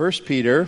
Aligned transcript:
First 0.00 0.24
Peter, 0.24 0.66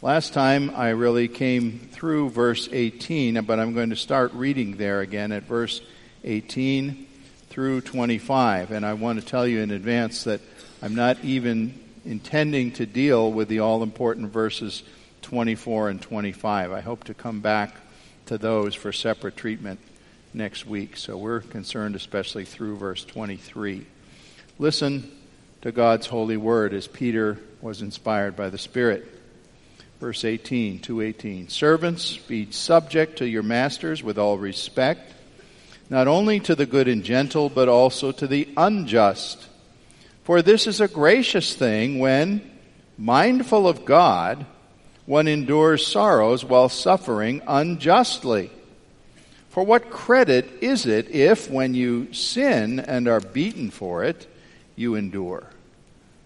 last 0.00 0.32
time 0.32 0.72
I 0.74 0.88
really 0.88 1.28
came 1.28 1.90
through 1.92 2.30
verse 2.30 2.66
18, 2.72 3.44
but 3.44 3.60
I'm 3.60 3.74
going 3.74 3.90
to 3.90 3.96
start 3.96 4.32
reading 4.32 4.78
there 4.78 5.02
again 5.02 5.32
at 5.32 5.42
verse 5.42 5.82
18 6.24 7.06
through 7.50 7.82
25. 7.82 8.70
And 8.70 8.86
I 8.86 8.94
want 8.94 9.20
to 9.20 9.26
tell 9.26 9.46
you 9.46 9.60
in 9.60 9.70
advance 9.70 10.24
that 10.24 10.40
I'm 10.80 10.94
not 10.94 11.22
even 11.22 11.78
intending 12.06 12.72
to 12.72 12.86
deal 12.86 13.30
with 13.30 13.48
the 13.48 13.60
all 13.60 13.82
important 13.82 14.32
verses 14.32 14.82
24 15.20 15.90
and 15.90 16.00
25. 16.00 16.72
I 16.72 16.80
hope 16.80 17.04
to 17.04 17.12
come 17.12 17.40
back 17.40 17.74
to 18.24 18.38
those 18.38 18.74
for 18.74 18.92
separate 18.92 19.36
treatment 19.36 19.78
next 20.32 20.64
week. 20.64 20.96
So 20.96 21.18
we're 21.18 21.40
concerned 21.40 21.96
especially 21.96 22.46
through 22.46 22.78
verse 22.78 23.04
23. 23.04 23.84
Listen 24.58 25.14
to 25.60 25.70
God's 25.70 26.06
holy 26.06 26.38
word 26.38 26.72
as 26.72 26.86
Peter 26.86 27.38
was 27.60 27.82
inspired 27.82 28.36
by 28.36 28.50
the 28.50 28.58
Spirit. 28.58 29.06
Verse 30.00 30.24
18, 30.24 30.78
218. 30.80 31.48
Servants, 31.48 32.16
be 32.16 32.50
subject 32.50 33.18
to 33.18 33.28
your 33.28 33.42
masters 33.42 34.02
with 34.02 34.18
all 34.18 34.38
respect, 34.38 35.12
not 35.90 36.06
only 36.06 36.38
to 36.40 36.54
the 36.54 36.66
good 36.66 36.86
and 36.86 37.02
gentle, 37.02 37.48
but 37.48 37.68
also 37.68 38.12
to 38.12 38.26
the 38.26 38.48
unjust. 38.56 39.48
For 40.22 40.42
this 40.42 40.66
is 40.66 40.80
a 40.80 40.88
gracious 40.88 41.54
thing 41.54 41.98
when, 41.98 42.48
mindful 42.96 43.66
of 43.66 43.84
God, 43.84 44.46
one 45.06 45.26
endures 45.26 45.86
sorrows 45.86 46.44
while 46.44 46.68
suffering 46.68 47.42
unjustly. 47.48 48.50
For 49.48 49.64
what 49.64 49.90
credit 49.90 50.48
is 50.60 50.86
it 50.86 51.10
if, 51.10 51.50
when 51.50 51.74
you 51.74 52.12
sin 52.12 52.78
and 52.78 53.08
are 53.08 53.20
beaten 53.20 53.70
for 53.70 54.04
it, 54.04 54.26
you 54.76 54.94
endure. 54.94 55.48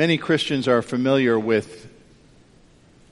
Many 0.00 0.16
Christians 0.16 0.64
are 0.66 0.80
familiar 0.80 1.38
with 1.38 1.86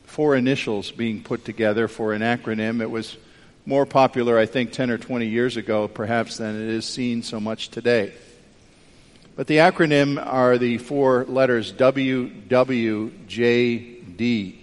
four 0.05 0.35
initials 0.35 0.91
being 0.91 1.23
put 1.23 1.45
together 1.45 1.87
for 1.87 2.15
an 2.15 2.23
acronym. 2.23 2.81
It 2.81 2.91
was 2.91 3.19
more 3.67 3.85
popular, 3.85 4.39
I 4.39 4.47
think, 4.47 4.73
10 4.73 4.93
or 4.93 4.97
20 4.97 5.27
years 5.27 5.59
ago, 5.59 5.87
perhaps, 5.87 6.39
than 6.39 6.57
it 6.57 6.71
is 6.71 6.87
seen 6.87 7.23
so 7.23 7.41
much 7.41 7.69
today. 7.69 8.15
But 9.37 9.49
the 9.49 9.59
acronym 9.59 10.19
are 10.27 10.57
the 10.57 10.79
four 10.79 11.27
letters 11.27 11.75
WWJD. 11.75 14.55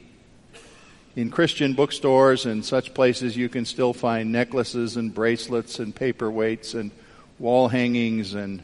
In 1.15 1.29
Christian 1.29 1.73
bookstores 1.73 2.47
and 2.47 2.65
such 2.65 2.95
places, 2.95 3.37
you 3.37 3.49
can 3.49 3.65
still 3.65 3.93
find 3.93 4.31
necklaces 4.31 4.97
and 4.97 5.13
bracelets 5.13 5.77
and 5.77 5.95
paperweights 5.95 6.73
and 6.73 6.89
wall 7.37 7.67
hangings 7.67 8.33
and 8.33 8.63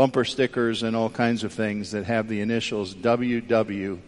bumper 0.00 0.24
stickers 0.24 0.82
and 0.82 0.96
all 0.96 1.10
kinds 1.10 1.44
of 1.44 1.52
things 1.52 1.90
that 1.90 2.06
have 2.06 2.26
the 2.26 2.40
initials 2.40 2.94
WWJD. 2.94 4.00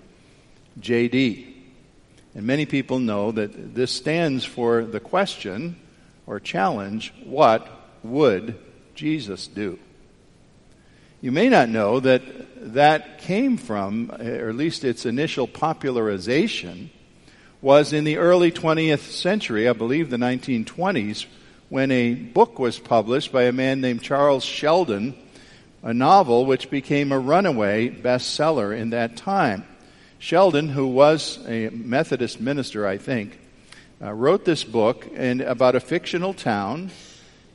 And 2.35 2.47
many 2.47 2.65
people 2.65 2.99
know 2.99 3.31
that 3.31 3.75
this 3.75 3.91
stands 3.91 4.43
for 4.43 4.87
the 4.87 5.01
question 5.01 5.77
or 6.27 6.41
challenge 6.41 7.13
what 7.25 7.69
would 8.03 8.59
Jesus 8.95 9.47
do? 9.47 9.79
You 11.21 11.31
may 11.31 11.51
not 11.51 11.69
know 11.69 12.01
that 12.01 12.23
that 12.73 13.19
came 13.19 13.59
from, 13.59 14.13
or 14.13 14.49
at 14.49 14.55
least 14.55 14.85
its 14.85 15.05
initial 15.05 15.47
popularization, 15.47 16.91
was 17.61 17.93
in 17.93 18.05
the 18.05 18.17
early 18.17 18.51
20th 18.51 19.11
century, 19.11 19.69
I 19.69 19.75
believe 19.75 20.09
the 20.09 20.17
1920s, 20.17 21.27
when 21.69 21.91
a 21.91 22.15
book 22.15 22.59
was 22.59 22.79
published 22.79 23.31
by 23.31 23.43
a 23.43 23.53
man 23.53 23.83
named 23.83 24.01
Charles 24.01 24.43
Sheldon 24.43 25.19
a 25.83 25.93
novel 25.93 26.47
which 26.47 26.71
became 26.71 27.13
a 27.13 27.19
runaway 27.19 27.89
bestseller 27.89 28.77
in 28.77 28.91
that 28.91 29.17
time. 29.17 29.65
Sheldon, 30.19 30.69
who 30.69 30.87
was 30.87 31.39
a 31.49 31.69
Methodist 31.71 32.41
minister, 32.41 32.87
I 32.87 32.99
think, 32.99 33.39
uh, 34.01 34.13
wrote 34.13 34.45
this 34.45 34.63
book 34.63 35.07
and 35.15 35.41
about 35.41 35.75
a 35.75 35.81
fictional 35.81 36.35
town, 36.35 36.91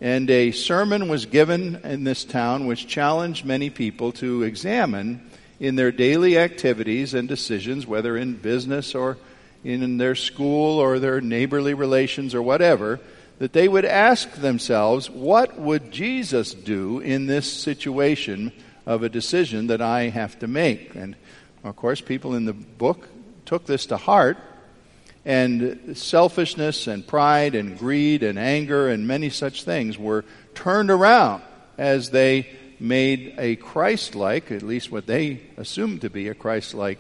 and 0.02 0.30
a 0.30 0.52
sermon 0.52 1.08
was 1.08 1.26
given 1.26 1.78
in 1.84 2.04
this 2.04 2.26
town 2.26 2.68
which 2.68 2.88
challenged 2.88 3.46
many 3.46 3.70
people 3.70 4.12
to 4.14 4.44
examine 4.44 5.22
in 5.60 5.76
their 5.76 5.92
daily 5.92 6.38
activities 6.38 7.14
and 7.14 7.28
decisions, 7.28 7.88
whether 7.88 8.18
in 8.18 8.36
business 8.36 8.94
or 8.94 9.18
in 9.64 9.98
their 9.98 10.16
school 10.16 10.80
or 10.80 11.00
their 11.00 11.20
neighborly 11.22 11.74
relations 11.74 12.36
or 12.36 12.42
whatever, 12.42 13.00
that 13.40 13.54
they 13.54 13.68
would 13.68 13.86
ask 13.86 14.32
themselves, 14.34 15.10
what 15.10 15.60
would 15.60 15.92
Jesus 15.92 16.54
do 16.54 17.00
in 17.00 17.28
this 17.28 17.52
situation 17.52 18.52
of 18.86 19.04
a 19.04 19.10
decision 19.10 19.68
that 19.68 19.82
I 19.82 20.10
have 20.10 20.40
to 20.40 20.48
make? 20.48 20.96
And 20.96 21.16
of 21.64 21.76
course, 21.76 22.02
people 22.02 22.36
in 22.36 22.46
the 22.46 22.54
book 22.54 23.08
took 23.46 23.66
this 23.66 23.86
to 23.88 23.98
heart, 23.98 24.38
and 25.26 25.98
selfishness 25.98 26.88
and 26.88 27.06
pride 27.06 27.54
and 27.54 27.78
greed 27.78 28.24
and 28.24 28.40
anger 28.40 28.88
and 28.88 29.06
many 29.06 29.30
such 29.30 29.64
things 29.64 29.98
were 29.98 30.24
turned 30.56 30.90
around 30.90 31.44
as 31.78 32.12
they 32.12 32.48
made 32.80 33.36
a 33.38 33.58
Christ 33.58 34.16
like, 34.16 34.52
at 34.52 34.62
least 34.62 34.90
what 34.90 35.06
they 35.06 35.42
assumed 35.58 36.02
to 36.02 36.10
be 36.10 36.30
a 36.30 36.34
Christ 36.34 36.74
like 36.74 37.00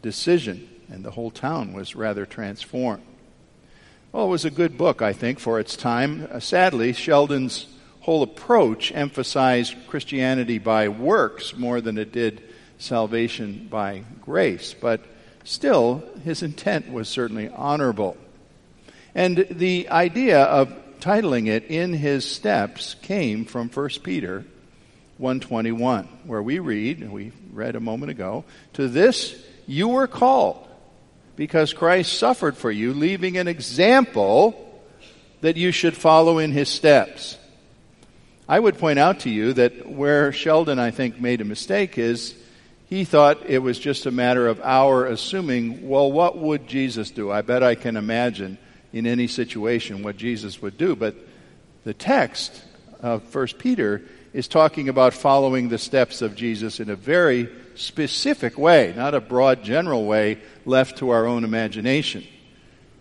decision. 0.00 0.66
And 0.88 1.04
the 1.04 1.10
whole 1.10 1.30
town 1.30 1.74
was 1.74 1.94
rather 1.94 2.24
transformed. 2.24 3.02
Well, 4.10 4.24
it 4.24 4.30
was 4.30 4.46
a 4.46 4.50
good 4.50 4.78
book, 4.78 5.02
I 5.02 5.12
think, 5.12 5.38
for 5.38 5.60
its 5.60 5.76
time. 5.76 6.26
Uh, 6.30 6.40
sadly, 6.40 6.94
Sheldon's 6.94 7.66
whole 8.00 8.22
approach 8.22 8.90
emphasized 8.90 9.76
Christianity 9.86 10.58
by 10.58 10.88
works 10.88 11.54
more 11.54 11.82
than 11.82 11.98
it 11.98 12.10
did 12.10 12.42
salvation 12.78 13.68
by 13.70 14.04
grace. 14.22 14.74
But 14.74 15.02
still, 15.44 16.02
his 16.24 16.42
intent 16.42 16.90
was 16.90 17.06
certainly 17.10 17.50
honorable. 17.50 18.16
And 19.14 19.46
the 19.50 19.90
idea 19.90 20.42
of 20.42 20.72
titling 21.00 21.48
it 21.48 21.64
In 21.64 21.92
His 21.92 22.24
Steps 22.24 22.94
came 23.02 23.44
from 23.44 23.68
1 23.68 23.88
Peter 24.02 24.46
121, 25.18 26.08
where 26.24 26.42
we 26.42 26.60
read, 26.60 27.06
we 27.10 27.32
read 27.52 27.76
a 27.76 27.80
moment 27.80 28.10
ago, 28.10 28.44
to 28.72 28.88
this 28.88 29.36
you 29.66 29.88
were 29.88 30.06
called 30.06 30.67
because 31.38 31.72
Christ 31.72 32.18
suffered 32.18 32.56
for 32.56 32.68
you, 32.68 32.92
leaving 32.92 33.38
an 33.38 33.46
example 33.46 34.82
that 35.40 35.56
you 35.56 35.70
should 35.70 35.96
follow 35.96 36.38
in 36.38 36.50
his 36.50 36.68
steps. 36.68 37.38
I 38.48 38.58
would 38.58 38.76
point 38.76 38.98
out 38.98 39.20
to 39.20 39.30
you 39.30 39.52
that 39.52 39.88
where 39.88 40.32
Sheldon, 40.32 40.80
I 40.80 40.90
think, 40.90 41.20
made 41.20 41.40
a 41.40 41.44
mistake 41.44 41.96
is 41.96 42.34
he 42.88 43.04
thought 43.04 43.48
it 43.48 43.60
was 43.60 43.78
just 43.78 44.04
a 44.04 44.10
matter 44.10 44.48
of 44.48 44.60
our 44.62 45.06
assuming, 45.06 45.88
well, 45.88 46.10
what 46.10 46.36
would 46.36 46.66
Jesus 46.66 47.12
do? 47.12 47.30
I 47.30 47.42
bet 47.42 47.62
I 47.62 47.76
can 47.76 47.96
imagine 47.96 48.58
in 48.92 49.06
any 49.06 49.28
situation 49.28 50.02
what 50.02 50.16
Jesus 50.16 50.60
would 50.60 50.76
do. 50.76 50.96
But 50.96 51.14
the 51.84 51.94
text 51.94 52.64
of 53.00 53.32
1 53.32 53.46
Peter 53.58 54.02
is 54.32 54.48
talking 54.48 54.88
about 54.88 55.14
following 55.14 55.68
the 55.68 55.78
steps 55.78 56.20
of 56.20 56.34
Jesus 56.34 56.80
in 56.80 56.90
a 56.90 56.96
very 56.96 57.48
specific 57.78 58.58
way, 58.58 58.92
not 58.96 59.14
a 59.14 59.20
broad 59.20 59.62
general 59.62 60.04
way 60.06 60.38
left 60.64 60.98
to 60.98 61.10
our 61.10 61.26
own 61.26 61.44
imagination. 61.44 62.24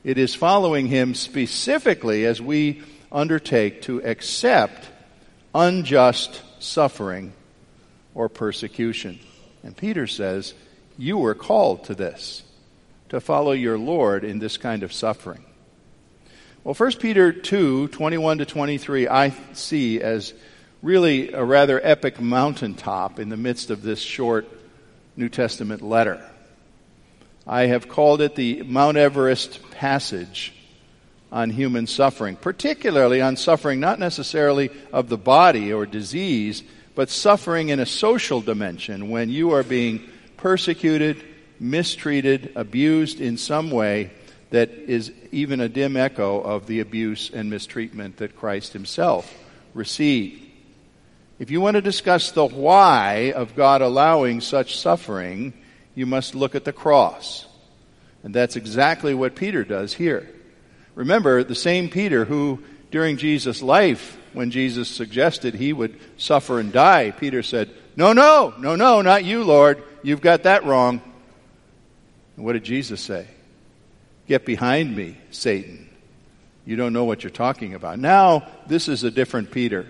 It 0.04 0.18
is 0.18 0.36
following 0.36 0.88
him 0.88 1.16
specifically 1.16 2.26
as 2.26 2.42
we 2.42 2.82
undertake 3.12 3.82
to 3.84 4.02
accept 4.04 4.88
unjust 5.54 6.42
suffering 6.60 7.34
or 8.14 8.30
persecution. 8.30 9.20
And 9.64 9.76
Peter 9.76 10.08
says, 10.08 10.54
You 10.98 11.18
were 11.18 11.36
called 11.36 11.86
to 11.86 11.96
this, 11.96 12.44
to 13.10 13.20
follow 13.20 13.52
your 13.52 13.78
Lord 13.78 14.24
in 14.24 14.40
this 14.40 14.58
kind 14.58 14.84
of 14.84 14.94
suffering. 14.94 15.44
Well, 16.64 16.76
1 16.76 16.94
Peter 16.94 17.32
2 17.32 17.88
21 17.90 18.40
to 18.40 18.46
23, 18.46 19.08
I 19.08 19.34
see 19.54 20.02
as 20.02 20.34
really 20.82 21.32
a 21.32 21.44
rather 21.44 21.80
epic 21.84 22.20
mountaintop 22.22 23.20
in 23.20 23.30
the 23.30 23.38
midst 23.38 23.72
of 23.72 23.82
this 23.82 24.00
short 24.00 24.48
New 25.18 25.30
Testament 25.30 25.82
letter. 25.82 26.24
I 27.48 27.64
have 27.64 27.90
called 27.90 28.22
it 28.22 28.36
the 28.36 28.62
Mount 28.62 28.98
Everest 28.98 29.60
passage 29.72 30.54
on 31.32 31.50
human 31.50 31.88
suffering, 31.88 32.36
particularly 32.36 33.20
on 33.20 33.36
suffering 33.36 33.80
not 33.80 34.00
necessarily 34.00 34.70
of 34.94 35.10
the 35.10 35.18
body 35.18 35.74
or 35.74 35.86
disease, 35.88 36.62
but 36.94 37.10
suffering 37.10 37.70
in 37.70 37.80
a 37.80 37.86
social 37.86 38.42
dimension 38.42 39.10
when 39.10 39.30
you 39.30 39.52
are 39.54 39.64
being 39.64 40.08
persecuted, 40.38 41.24
mistreated, 41.60 42.52
abused 42.56 43.20
in 43.20 43.38
some 43.38 43.72
way 43.72 44.12
that 44.52 44.70
is 44.70 45.12
even 45.32 45.60
a 45.60 45.68
dim 45.68 45.98
echo 45.98 46.40
of 46.40 46.68
the 46.68 46.80
abuse 46.80 47.32
and 47.32 47.50
mistreatment 47.50 48.18
that 48.18 48.38
Christ 48.38 48.74
himself 48.74 49.34
received. 49.74 50.47
If 51.40 51.52
you 51.52 51.62
want 51.62 51.76
to 51.76 51.82
discuss 51.82 52.32
the 52.32 52.46
why 52.46 53.32
of 53.36 53.56
God 53.56 53.82
allowing 53.82 54.42
such 54.42 54.78
suffering, 54.78 55.54
you 55.94 56.06
must 56.06 56.34
look 56.34 56.56
at 56.56 56.66
the 56.66 56.74
cross. 56.74 57.46
And 58.24 58.34
that's 58.34 58.56
exactly 58.56 59.14
what 59.14 59.36
Peter 59.36 59.64
does 59.64 59.94
here. 59.94 60.30
Remember, 60.96 61.44
the 61.44 61.56
same 61.56 61.90
Peter 61.90 62.26
who, 62.26 62.64
during 62.90 63.18
Jesus' 63.18 63.62
life, 63.62 64.18
when 64.34 64.50
Jesus 64.50 64.90
suggested 64.90 65.54
he 65.54 65.74
would 65.74 66.00
suffer 66.18 66.60
and 66.60 66.74
die, 66.74 67.12
Peter 67.12 67.44
said, 67.44 67.70
No, 67.96 68.14
no, 68.14 68.54
no, 68.60 68.76
no, 68.76 69.02
not 69.02 69.24
you, 69.24 69.44
Lord. 69.44 69.84
You've 70.02 70.22
got 70.22 70.44
that 70.44 70.64
wrong. 70.64 71.02
And 72.36 72.46
what 72.46 72.54
did 72.54 72.64
Jesus 72.64 73.02
say? 73.02 73.28
Get 74.28 74.44
behind 74.46 74.96
me, 74.96 75.18
Satan. 75.32 75.88
You 76.66 76.76
don't 76.76 76.94
know 76.94 77.06
what 77.06 77.24
you're 77.24 77.30
talking 77.30 77.76
about. 77.76 78.00
Now, 78.00 78.48
this 78.68 78.88
is 78.88 79.04
a 79.04 79.12
different 79.12 79.52
Peter. 79.52 79.88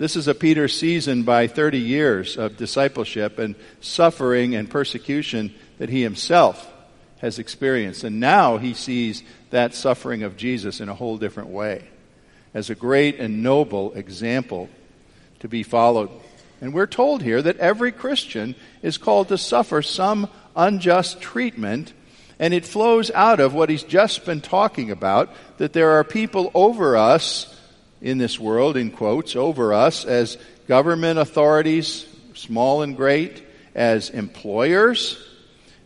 This 0.00 0.16
is 0.16 0.28
a 0.28 0.34
Peter 0.34 0.66
seasoned 0.66 1.26
by 1.26 1.46
30 1.46 1.78
years 1.78 2.38
of 2.38 2.56
discipleship 2.56 3.38
and 3.38 3.54
suffering 3.82 4.54
and 4.54 4.70
persecution 4.70 5.54
that 5.76 5.90
he 5.90 6.00
himself 6.02 6.72
has 7.18 7.38
experienced. 7.38 8.02
And 8.02 8.18
now 8.18 8.56
he 8.56 8.72
sees 8.72 9.22
that 9.50 9.74
suffering 9.74 10.22
of 10.22 10.38
Jesus 10.38 10.80
in 10.80 10.88
a 10.88 10.94
whole 10.94 11.18
different 11.18 11.50
way 11.50 11.86
as 12.54 12.70
a 12.70 12.74
great 12.74 13.20
and 13.20 13.42
noble 13.42 13.92
example 13.92 14.70
to 15.40 15.48
be 15.48 15.62
followed. 15.62 16.08
And 16.62 16.72
we're 16.72 16.86
told 16.86 17.20
here 17.22 17.42
that 17.42 17.58
every 17.58 17.92
Christian 17.92 18.54
is 18.80 18.96
called 18.96 19.28
to 19.28 19.36
suffer 19.36 19.82
some 19.82 20.30
unjust 20.56 21.20
treatment, 21.20 21.92
and 22.38 22.54
it 22.54 22.64
flows 22.64 23.10
out 23.10 23.38
of 23.38 23.52
what 23.52 23.68
he's 23.68 23.82
just 23.82 24.24
been 24.24 24.40
talking 24.40 24.90
about 24.90 25.28
that 25.58 25.74
there 25.74 25.90
are 25.90 26.04
people 26.04 26.50
over 26.54 26.96
us 26.96 27.54
in 28.00 28.18
this 28.18 28.38
world, 28.38 28.76
in 28.76 28.90
quotes, 28.90 29.36
over 29.36 29.72
us 29.72 30.04
as 30.04 30.38
government 30.68 31.18
authorities, 31.18 32.06
small 32.34 32.82
and 32.82 32.96
great, 32.96 33.42
as 33.74 34.10
employers, 34.10 35.18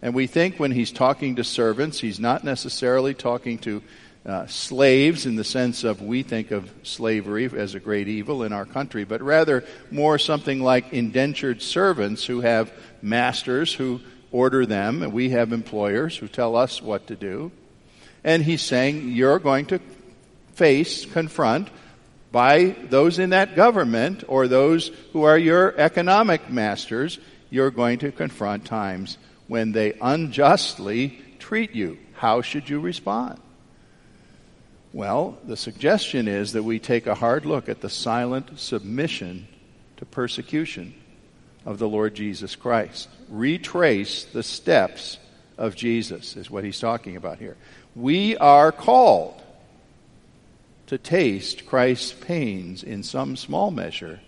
and 0.05 0.15
we 0.15 0.27
think 0.27 0.61
when 0.61 0.71
he's 0.71 0.93
talking 0.93 1.37
to 1.37 1.45
servants, 1.45 1.99
he's 1.99 2.21
not 2.21 2.45
necessarily 2.45 3.15
talking 3.15 3.57
to 3.61 3.83
uh, 4.27 4.47
slaves 4.47 5.25
in 5.25 5.35
the 5.35 5.45
sense 5.45 5.83
of 5.83 6.03
we 6.03 6.23
think 6.23 6.51
of 6.51 6.71
slavery 6.83 7.47
as 7.47 7.75
a 7.75 7.81
great 7.81 8.07
evil 8.07 8.43
in 8.43 8.53
our 8.53 8.67
country, 8.67 9.05
but 9.05 9.23
rather 9.23 9.65
more 9.91 10.19
something 10.19 10.61
like 10.61 10.93
indentured 10.93 11.63
servants 11.63 12.27
who 12.27 12.43
have 12.43 12.71
masters 13.01 13.73
who 13.73 13.99
order 14.31 14.67
them, 14.67 15.03
and 15.03 15.15
we 15.15 15.31
have 15.31 15.55
employers 15.55 16.15
who 16.15 16.29
tell 16.29 16.55
us 16.55 16.83
what 16.83 17.07
to 17.07 17.17
do. 17.17 17.51
And 18.23 18.43
he's 18.43 18.61
saying 18.61 19.13
you're 19.13 19.39
going 19.39 19.65
to 19.67 19.81
face, 20.53 21.07
confront 21.07 21.71
by 22.35 22.75
those 22.91 23.21
in 23.21 23.31
that 23.31 23.55
government 23.55 24.25
or 24.27 24.49
those 24.49 24.91
who 25.13 25.23
are 25.23 25.39
your 25.39 25.73
economic 25.79 26.51
masters, 26.51 27.21
you're 27.49 27.71
going 27.71 28.01
to 28.01 28.11
confront 28.11 28.65
times 28.65 29.19
when 29.47 29.71
they 29.71 29.93
unjustly 30.03 31.17
treat 31.39 31.77
you? 31.77 31.97
How 32.15 32.43
should 32.43 32.69
you 32.69 32.81
respond? 32.81 33.41
Well, 34.93 35.39
the 35.45 35.57
suggestion 35.57 36.27
is 36.27 36.55
that 36.55 36.65
we 36.65 36.81
take 36.81 37.07
a 37.07 37.15
hard 37.15 37.47
look 37.47 37.69
at 37.69 37.81
the 37.81 37.89
silent 37.89 38.59
submission 38.59 39.47
to 39.99 40.05
persecution 40.05 40.93
of 41.65 41.79
the 41.79 41.89
Lord 41.89 42.17
Jesus 42.17 42.57
Christ. 42.57 43.09
Retrace 43.29 44.25
the 44.25 44.43
steps 44.43 45.19
of 45.57 45.77
Jesus, 45.77 46.35
is 46.37 46.51
what 46.51 46.65
he's 46.65 46.81
talking 46.81 47.15
about 47.15 47.39
here. 47.39 47.57
We 47.95 48.37
are 48.39 48.73
called 48.73 49.41
to 50.87 50.99
taste 50.99 51.67
Christ's 51.67 52.13
pains 52.13 52.83
in 52.83 53.03
some 53.03 53.37
small 53.37 53.71
measure 53.71 54.21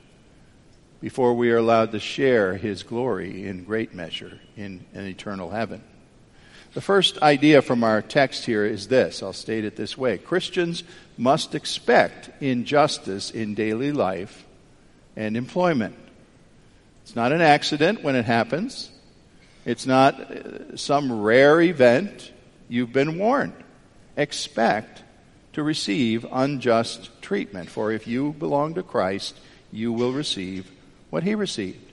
before 1.01 1.35
we 1.35 1.51
are 1.51 1.59
allowed 1.59 1.93
to 1.93 2.01
share 2.01 2.55
his 2.57 2.83
glory 2.83 3.47
in 3.47 3.65
great 3.65 3.95
measure 3.95 4.41
in 4.57 4.85
an 4.95 5.07
eternal 5.07 5.51
heaven. 5.51 5.83
The 6.73 6.81
first 6.81 7.23
idea 7.23 7.63
from 7.63 7.85
our 7.85 8.03
text 8.03 8.45
here 8.45 8.65
is 8.65 8.89
this 8.89 9.23
I'll 9.23 9.33
state 9.33 9.65
it 9.65 9.77
this 9.77 9.97
way 9.97 10.19
Christians 10.19 10.83
must 11.17 11.55
expect 11.55 12.31
injustice 12.43 13.31
in 13.31 13.55
daily 13.55 13.93
life 13.93 14.45
and 15.17 15.37
employment. 15.37 15.97
It's 17.03 17.17
not 17.17 17.33
an 17.33 17.41
accident 17.41 18.03
when 18.03 18.17
it 18.17 18.25
happens, 18.25 18.91
it's 19.65 19.87
not 19.87 20.21
uh, 20.21 20.77
some 20.77 21.21
rare 21.23 21.61
event. 21.61 22.33
You've 22.69 22.93
been 22.93 23.17
warned. 23.17 23.55
Expect 24.17 25.03
to 25.57 25.63
receive 25.63 26.27
unjust 26.33 27.09
treatment, 27.23 27.71
for 27.71 27.91
if 27.91 28.07
you 28.07 28.35
belong 28.35 28.75
to 28.75 28.83
Christ, 28.83 29.41
you 29.73 29.91
will 29.91 30.13
receive 30.13 30.71
what 31.09 31.23
he 31.23 31.35
received. 31.35 31.93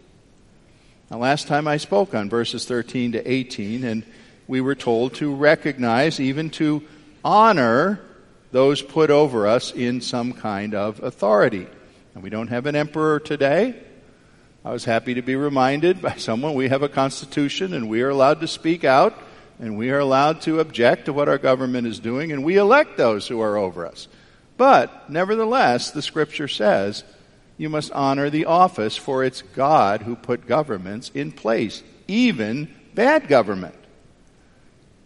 Now, 1.09 1.19
last 1.19 1.47
time 1.47 1.65
I 1.65 1.77
spoke 1.77 2.13
on 2.13 2.29
verses 2.29 2.65
13 2.65 3.13
to 3.13 3.25
18, 3.25 3.85
and 3.85 4.03
we 4.49 4.59
were 4.59 4.75
told 4.75 5.13
to 5.13 5.33
recognize, 5.33 6.19
even 6.19 6.49
to 6.49 6.83
honor, 7.23 8.01
those 8.51 8.81
put 8.81 9.09
over 9.09 9.47
us 9.47 9.71
in 9.71 10.01
some 10.01 10.33
kind 10.33 10.75
of 10.75 11.01
authority. 11.01 11.65
And 12.15 12.21
we 12.21 12.29
don't 12.29 12.49
have 12.49 12.65
an 12.65 12.75
emperor 12.75 13.21
today. 13.21 13.81
I 14.65 14.73
was 14.73 14.83
happy 14.83 15.13
to 15.13 15.21
be 15.21 15.37
reminded 15.37 16.01
by 16.01 16.15
someone 16.17 16.53
we 16.53 16.67
have 16.67 16.83
a 16.83 16.89
constitution 16.89 17.73
and 17.73 17.87
we 17.87 18.01
are 18.01 18.09
allowed 18.09 18.41
to 18.41 18.47
speak 18.49 18.83
out 18.83 19.17
and 19.63 19.77
we 19.77 19.91
are 19.91 19.99
allowed 19.99 20.41
to 20.41 20.59
object 20.59 21.05
to 21.05 21.13
what 21.13 21.29
our 21.29 21.37
government 21.37 21.87
is 21.87 21.97
doing 21.97 22.33
and 22.33 22.43
we 22.43 22.57
elect 22.57 22.97
those 22.97 23.29
who 23.29 23.39
are 23.39 23.55
over 23.55 23.85
us. 23.85 24.09
But 24.57 25.09
nevertheless, 25.09 25.91
the 25.91 26.01
scripture 26.01 26.49
says 26.49 27.05
you 27.57 27.69
must 27.69 27.89
honor 27.93 28.29
the 28.29 28.43
office, 28.43 28.97
for 28.97 29.23
it's 29.23 29.41
God 29.41 30.01
who 30.01 30.17
put 30.17 30.47
governments 30.47 31.11
in 31.13 31.31
place, 31.31 31.81
even 32.09 32.75
bad 32.93 33.29
government. 33.29 33.75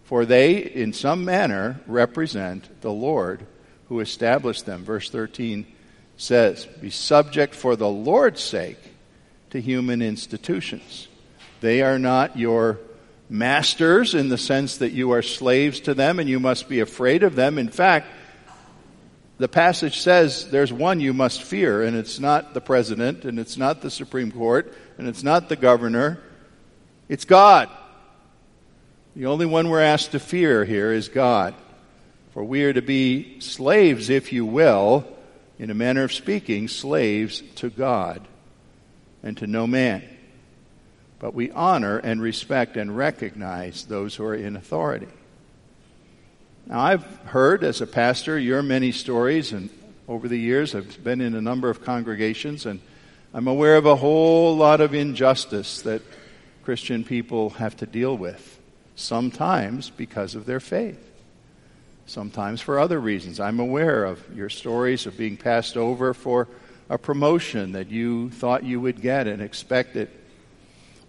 For 0.06 0.26
they, 0.26 0.58
in 0.58 0.92
some 0.92 1.24
manner, 1.24 1.80
represent 1.86 2.82
the 2.82 2.92
Lord 2.92 3.46
who 3.90 4.00
established 4.00 4.66
them. 4.66 4.84
Verse 4.84 5.12
13 5.12 5.68
says, 6.16 6.66
Be 6.82 6.90
subject 6.90 7.54
for 7.54 7.76
the 7.76 7.90
Lord's 7.90 8.42
sake 8.42 8.80
to 9.52 9.62
human 9.62 10.02
institutions. 10.02 11.10
They 11.62 11.84
are 11.84 12.00
not 12.00 12.40
your 12.40 12.80
masters 13.30 14.16
in 14.16 14.30
the 14.30 14.38
sense 14.38 14.78
that 14.78 14.92
you 14.92 15.12
are 15.12 15.22
slaves 15.22 15.82
to 15.82 15.94
them 15.94 16.20
and 16.20 16.30
you 16.30 16.40
must 16.40 16.70
be 16.70 16.80
afraid 16.80 17.24
of 17.24 17.36
them. 17.36 17.58
In 17.58 17.70
fact, 17.70 18.08
the 19.38 19.48
passage 19.48 20.00
says 20.00 20.50
there's 20.50 20.74
one 20.74 21.00
you 21.00 21.14
must 21.14 21.44
fear, 21.44 21.84
and 21.84 21.96
it's 21.96 22.20
not 22.20 22.54
the 22.54 22.62
president, 22.62 23.24
and 23.24 23.38
it's 23.38 23.58
not 23.58 23.82
the 23.82 23.92
Supreme 23.92 24.32
Court, 24.32 24.74
and 24.98 25.08
it's 25.08 25.24
not 25.24 25.48
the 25.48 25.56
governor. 25.56 26.20
It's 27.08 27.26
God. 27.26 27.70
The 29.16 29.28
only 29.28 29.46
one 29.46 29.70
we're 29.70 29.82
asked 29.82 30.12
to 30.12 30.20
fear 30.20 30.66
here 30.66 30.92
is 30.92 31.10
God. 31.10 31.54
For 32.34 32.44
we 32.44 32.64
are 32.64 32.74
to 32.74 32.82
be 32.82 33.40
slaves, 33.40 34.10
if 34.10 34.34
you 34.34 34.46
will, 34.46 35.06
in 35.60 35.70
a 35.70 35.76
manner 35.76 36.04
of 36.04 36.14
speaking, 36.14 36.68
slaves 36.68 37.42
to 37.56 37.70
God 37.70 38.28
and 39.24 39.38
to 39.38 39.48
no 39.48 39.68
man. 39.68 40.04
But 41.20 41.34
we 41.34 41.52
honor 41.52 41.98
and 41.98 42.22
respect 42.22 42.78
and 42.78 42.96
recognize 42.96 43.86
those 43.86 44.16
who 44.16 44.26
are 44.26 44.36
in 44.36 44.56
authority. 44.56 45.08
Now, 46.68 46.80
I've 46.82 47.06
heard 47.26 47.64
as 47.64 47.82
a 47.82 47.88
pastor 47.88 48.38
your 48.38 48.62
many 48.62 48.92
stories, 48.92 49.54
and 49.54 49.70
over 50.08 50.28
the 50.28 50.38
years 50.38 50.76
I've 50.76 51.04
been 51.04 51.22
in 51.22 51.34
a 51.34 51.42
number 51.42 51.70
of 51.70 51.84
congregations, 51.84 52.66
and 52.66 52.82
I'm 53.34 53.48
aware 53.48 53.78
of 53.78 53.86
a 53.86 53.96
whole 53.96 54.56
lot 54.56 54.82
of 54.82 54.94
injustice 54.94 55.82
that 55.84 56.02
Christian 56.64 57.04
people 57.04 57.52
have 57.52 57.78
to 57.78 57.86
deal 57.86 58.18
with, 58.18 58.60
sometimes 58.96 59.90
because 59.90 60.36
of 60.36 60.46
their 60.46 60.60
faith, 60.60 61.00
sometimes 62.06 62.62
for 62.62 62.80
other 62.80 63.00
reasons. 63.00 63.40
I'm 63.40 63.60
aware 63.60 64.04
of 64.04 64.22
your 64.36 64.50
stories 64.50 65.06
of 65.06 65.18
being 65.18 65.38
passed 65.38 65.78
over 65.78 66.14
for 66.14 66.48
a 66.90 66.98
promotion 66.98 67.72
that 67.72 67.90
you 67.90 68.30
thought 68.32 68.64
you 68.64 68.82
would 68.82 69.02
get 69.02 69.28
and 69.28 69.42
expected, 69.42 70.10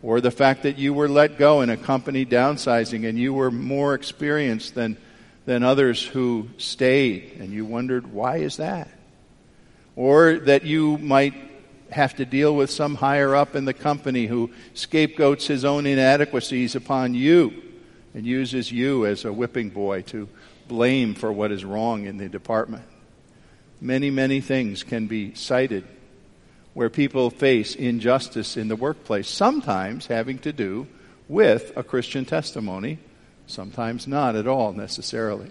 or 0.02 0.20
the 0.20 0.30
fact 0.30 0.62
that 0.62 0.78
you 0.78 0.94
were 0.94 1.08
let 1.08 1.38
go 1.38 1.60
in 1.60 1.70
a 1.70 1.76
company 1.76 2.24
downsizing 2.24 3.08
and 3.08 3.18
you 3.18 3.34
were 3.34 3.50
more 3.50 3.94
experienced 3.94 4.74
than 4.74 4.96
than 5.48 5.62
others 5.62 6.04
who 6.04 6.46
stayed, 6.58 7.38
and 7.40 7.50
you 7.50 7.64
wondered, 7.64 8.12
why 8.12 8.36
is 8.36 8.58
that? 8.58 8.86
Or 9.96 10.40
that 10.40 10.64
you 10.64 10.98
might 10.98 11.32
have 11.90 12.16
to 12.16 12.26
deal 12.26 12.54
with 12.54 12.70
some 12.70 12.94
higher 12.94 13.34
up 13.34 13.56
in 13.56 13.64
the 13.64 13.72
company 13.72 14.26
who 14.26 14.50
scapegoats 14.74 15.46
his 15.46 15.64
own 15.64 15.86
inadequacies 15.86 16.76
upon 16.76 17.14
you 17.14 17.62
and 18.12 18.26
uses 18.26 18.70
you 18.70 19.06
as 19.06 19.24
a 19.24 19.32
whipping 19.32 19.70
boy 19.70 20.02
to 20.02 20.28
blame 20.66 21.14
for 21.14 21.32
what 21.32 21.50
is 21.50 21.64
wrong 21.64 22.04
in 22.04 22.18
the 22.18 22.28
department. 22.28 22.84
Many, 23.80 24.10
many 24.10 24.42
things 24.42 24.82
can 24.82 25.06
be 25.06 25.34
cited 25.34 25.86
where 26.78 26.88
people 26.88 27.28
face 27.28 27.74
injustice 27.74 28.56
in 28.56 28.68
the 28.68 28.76
workplace, 28.76 29.26
sometimes 29.26 30.06
having 30.06 30.38
to 30.38 30.52
do 30.52 30.86
with 31.26 31.76
a 31.76 31.82
Christian 31.82 32.24
testimony 32.24 32.96
sometimes 33.48 34.06
not 34.06 34.36
at 34.36 34.46
all 34.46 34.72
necessarily. 34.72 35.50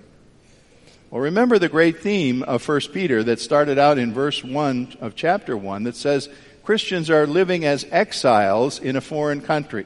Well, 1.12 1.20
remember 1.20 1.60
the 1.60 1.68
great 1.68 2.00
theme 2.00 2.44
of 2.44 2.66
1 2.66 2.80
Peter 2.94 3.24
that 3.24 3.42
started 3.42 3.78
out 3.78 3.98
in 3.98 4.14
verse 4.14 4.42
1 4.42 5.00
of 5.02 5.18
chapter 5.18 5.58
1 5.58 5.84
that 5.84 5.98
says 5.98 6.30
Christians 6.64 7.10
are 7.10 7.28
living 7.28 7.66
as 7.66 7.86
exiles 7.92 8.80
in 8.80 8.96
a 8.96 9.02
foreign 9.02 9.42
country. 9.42 9.86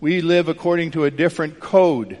We 0.00 0.22
live 0.22 0.48
according 0.48 0.92
to 0.92 1.04
a 1.04 1.10
different 1.10 1.60
code, 1.60 2.18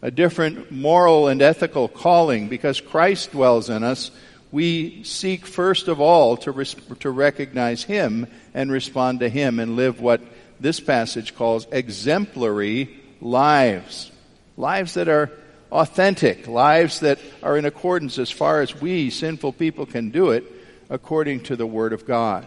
a 0.00 0.10
different 0.10 0.72
moral 0.72 1.28
and 1.28 1.42
ethical 1.42 1.88
calling. 1.88 2.48
Because 2.48 2.80
Christ 2.80 3.32
dwells 3.32 3.68
in 3.68 3.84
us, 3.84 4.10
we 4.52 5.02
seek 5.02 5.46
first 5.46 5.88
of 5.88 6.00
all 6.00 6.36
to, 6.36 6.52
res- 6.52 6.76
to 7.00 7.10
recognize 7.10 7.82
Him 7.82 8.26
and 8.52 8.70
respond 8.70 9.20
to 9.20 9.28
Him 9.28 9.58
and 9.58 9.76
live 9.76 10.00
what 10.00 10.20
this 10.60 10.78
passage 10.78 11.34
calls 11.34 11.66
exemplary 11.72 13.00
lives. 13.20 14.12
Lives 14.58 14.94
that 14.94 15.08
are 15.08 15.30
authentic, 15.72 16.46
lives 16.46 17.00
that 17.00 17.18
are 17.42 17.56
in 17.56 17.64
accordance 17.64 18.18
as 18.18 18.30
far 18.30 18.60
as 18.60 18.78
we, 18.78 19.08
sinful 19.08 19.54
people, 19.54 19.86
can 19.86 20.10
do 20.10 20.30
it 20.30 20.44
according 20.90 21.40
to 21.44 21.56
the 21.56 21.66
Word 21.66 21.94
of 21.94 22.06
God. 22.06 22.46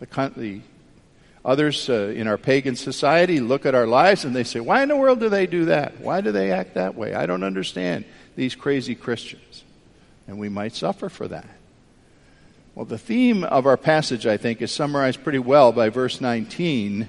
The, 0.00 0.32
the 0.34 0.60
others 1.44 1.90
uh, 1.90 2.12
in 2.14 2.26
our 2.26 2.38
pagan 2.38 2.74
society 2.74 3.40
look 3.40 3.66
at 3.66 3.74
our 3.74 3.86
lives 3.86 4.24
and 4.24 4.34
they 4.34 4.44
say, 4.44 4.60
Why 4.60 4.82
in 4.82 4.88
the 4.88 4.96
world 4.96 5.20
do 5.20 5.28
they 5.28 5.46
do 5.46 5.66
that? 5.66 6.00
Why 6.00 6.22
do 6.22 6.32
they 6.32 6.52
act 6.52 6.74
that 6.74 6.94
way? 6.94 7.14
I 7.14 7.26
don't 7.26 7.44
understand 7.44 8.06
these 8.34 8.54
crazy 8.54 8.94
Christians. 8.94 9.64
And 10.28 10.38
we 10.38 10.48
might 10.48 10.76
suffer 10.76 11.08
for 11.08 11.26
that. 11.26 11.48
Well, 12.76 12.84
the 12.84 12.98
theme 12.98 13.42
of 13.42 13.66
our 13.66 13.76
passage, 13.76 14.24
I 14.24 14.36
think, 14.36 14.62
is 14.62 14.70
summarized 14.70 15.24
pretty 15.24 15.40
well 15.40 15.72
by 15.72 15.88
verse 15.88 16.20
19 16.20 17.08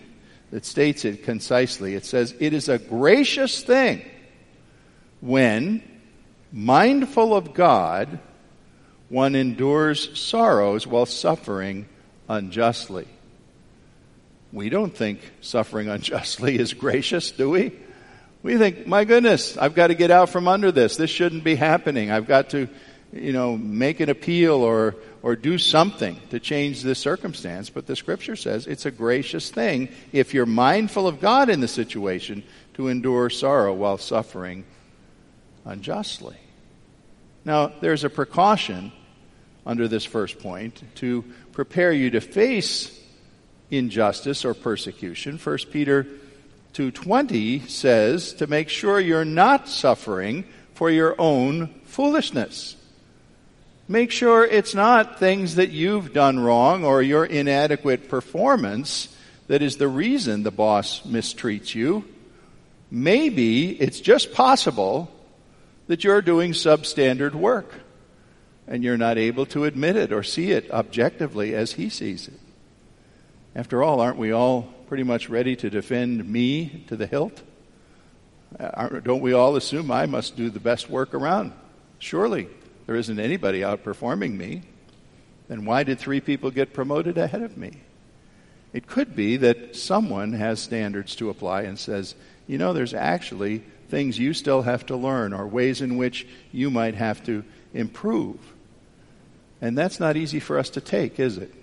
that 0.49 0.65
states 0.65 1.05
it 1.05 1.23
concisely. 1.23 1.93
It 1.93 2.05
says, 2.05 2.33
It 2.39 2.53
is 2.53 2.69
a 2.69 2.79
gracious 2.79 3.61
thing 3.61 4.03
when, 5.21 5.83
mindful 6.51 7.35
of 7.35 7.53
God, 7.53 8.17
one 9.09 9.35
endures 9.35 10.17
sorrows 10.17 10.87
while 10.87 11.05
suffering 11.05 11.87
unjustly. 12.27 13.07
We 14.51 14.69
don't 14.69 14.95
think 14.95 15.19
suffering 15.41 15.89
unjustly 15.89 16.57
is 16.57 16.73
gracious, 16.73 17.31
do 17.31 17.49
we? 17.49 17.73
We 18.41 18.57
think, 18.57 18.87
my 18.87 19.03
goodness, 19.03 19.57
I've 19.57 19.75
got 19.75 19.87
to 19.87 19.95
get 19.95 20.11
out 20.11 20.29
from 20.29 20.47
under 20.47 20.71
this. 20.71 20.95
This 20.95 21.09
shouldn't 21.09 21.43
be 21.43 21.55
happening. 21.55 22.09
I've 22.09 22.27
got 22.27 22.51
to, 22.51 22.69
you 23.11 23.33
know, 23.33 23.57
make 23.57 23.99
an 23.99 24.09
appeal 24.09 24.55
or 24.55 24.95
or 25.21 25.35
do 25.35 25.57
something 25.57 26.19
to 26.29 26.39
change 26.39 26.81
this 26.81 26.99
circumstance, 26.99 27.69
but 27.69 27.87
the 27.87 27.95
scripture 27.95 28.35
says 28.35 28.67
it's 28.67 28.85
a 28.85 28.91
gracious 28.91 29.49
thing 29.49 29.89
if 30.13 30.33
you're 30.33 30.45
mindful 30.45 31.07
of 31.07 31.19
God 31.19 31.49
in 31.49 31.59
the 31.59 31.67
situation 31.67 32.43
to 32.75 32.87
endure 32.87 33.29
sorrow 33.29 33.73
while 33.73 33.97
suffering 33.97 34.63
unjustly. 35.65 36.37
Now, 37.43 37.73
there's 37.81 38.03
a 38.03 38.09
precaution 38.09 38.91
under 39.65 39.87
this 39.87 40.05
first 40.05 40.39
point 40.39 40.81
to 40.95 41.25
prepare 41.51 41.91
you 41.91 42.11
to 42.11 42.21
face 42.21 42.97
injustice 43.69 44.45
or 44.45 44.53
persecution. 44.53 45.37
1 45.37 45.57
Peter 45.71 46.07
2:20 46.73 47.67
says 47.67 48.33
to 48.33 48.47
make 48.47 48.69
sure 48.69 48.99
you're 48.99 49.25
not 49.25 49.67
suffering 49.67 50.45
for 50.73 50.89
your 50.89 51.13
own 51.19 51.81
foolishness. 51.83 52.77
Make 53.91 54.11
sure 54.11 54.45
it's 54.45 54.75
not 54.75 55.17
things 55.17 55.55
that 55.55 55.71
you've 55.71 56.13
done 56.13 56.39
wrong 56.39 56.85
or 56.85 57.01
your 57.01 57.25
inadequate 57.25 58.07
performance 58.07 59.07
that 59.47 59.63
is 59.63 59.77
the 59.77 59.87
reason 59.87 60.43
the 60.43 60.51
boss 60.51 61.01
mistreats 61.07 61.73
you. 61.73 62.05
Maybe 62.91 63.71
it's 63.81 63.99
just 63.99 64.31
possible 64.31 65.11
that 65.87 66.03
you're 66.03 66.21
doing 66.21 66.51
substandard 66.51 67.33
work 67.33 67.73
and 68.67 68.83
you're 68.83 68.95
not 68.95 69.17
able 69.17 69.47
to 69.47 69.65
admit 69.65 69.95
it 69.95 70.13
or 70.13 70.21
see 70.21 70.51
it 70.51 70.69
objectively 70.69 71.55
as 71.55 71.71
he 71.71 71.89
sees 71.89 72.27
it. 72.27 72.39
After 73.55 73.81
all, 73.81 74.01
aren't 74.01 74.17
we 74.17 74.31
all 74.31 74.71
pretty 74.87 75.03
much 75.03 75.29
ready 75.29 75.55
to 75.55 75.69
defend 75.71 76.29
me 76.29 76.85
to 76.89 76.95
the 76.95 77.07
hilt? 77.07 77.41
Uh, 78.59 78.99
don't 78.99 79.21
we 79.21 79.33
all 79.33 79.55
assume 79.55 79.89
I 79.89 80.05
must 80.05 80.37
do 80.37 80.51
the 80.51 80.59
best 80.59 80.91
work 80.91 81.15
around? 81.15 81.53
Surely 81.97 82.49
there 82.89 82.97
isn't 82.97 83.19
anybody 83.19 83.59
outperforming 83.59 84.35
me, 84.35 84.63
then 85.47 85.63
why 85.63 85.83
did 85.83 85.99
three 85.99 86.19
people 86.19 86.49
get 86.49 86.73
promoted 86.73 87.19
ahead 87.19 87.43
of 87.43 87.55
me? 87.55 87.73
It 88.73 88.87
could 88.87 89.15
be 89.15 89.37
that 89.37 89.75
someone 89.75 90.33
has 90.33 90.59
standards 90.59 91.15
to 91.17 91.29
apply 91.29 91.61
and 91.61 91.77
says, 91.77 92.15
you 92.47 92.57
know, 92.57 92.73
there's 92.73 92.95
actually 92.95 93.59
things 93.89 94.17
you 94.17 94.33
still 94.33 94.63
have 94.63 94.87
to 94.87 94.95
learn 94.95 95.33
or 95.33 95.45
ways 95.45 95.81
in 95.81 95.97
which 95.97 96.25
you 96.51 96.71
might 96.71 96.95
have 96.95 97.23
to 97.25 97.43
improve. 97.75 98.39
And 99.61 99.77
that's 99.77 99.99
not 99.99 100.17
easy 100.17 100.39
for 100.39 100.57
us 100.57 100.71
to 100.71 100.81
take, 100.81 101.19
is 101.19 101.37
it? 101.37 101.53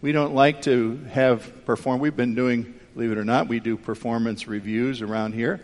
We 0.00 0.12
don't 0.12 0.34
like 0.34 0.62
to 0.62 1.04
have 1.10 1.66
perform. 1.66 2.00
We've 2.00 2.16
been 2.16 2.34
doing, 2.34 2.72
believe 2.94 3.12
it 3.12 3.18
or 3.18 3.26
not, 3.26 3.46
we 3.48 3.60
do 3.60 3.76
performance 3.76 4.48
reviews 4.48 5.02
around 5.02 5.34
here 5.34 5.60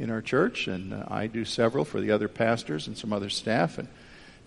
in 0.00 0.10
our 0.10 0.22
church, 0.22 0.66
and 0.66 0.94
uh, 0.94 1.04
I 1.06 1.28
do 1.28 1.44
several 1.44 1.84
for 1.84 2.00
the 2.00 2.10
other 2.10 2.26
pastors 2.26 2.88
and 2.88 2.98
some 2.98 3.12
other 3.12 3.28
staff. 3.28 3.78
And 3.78 3.86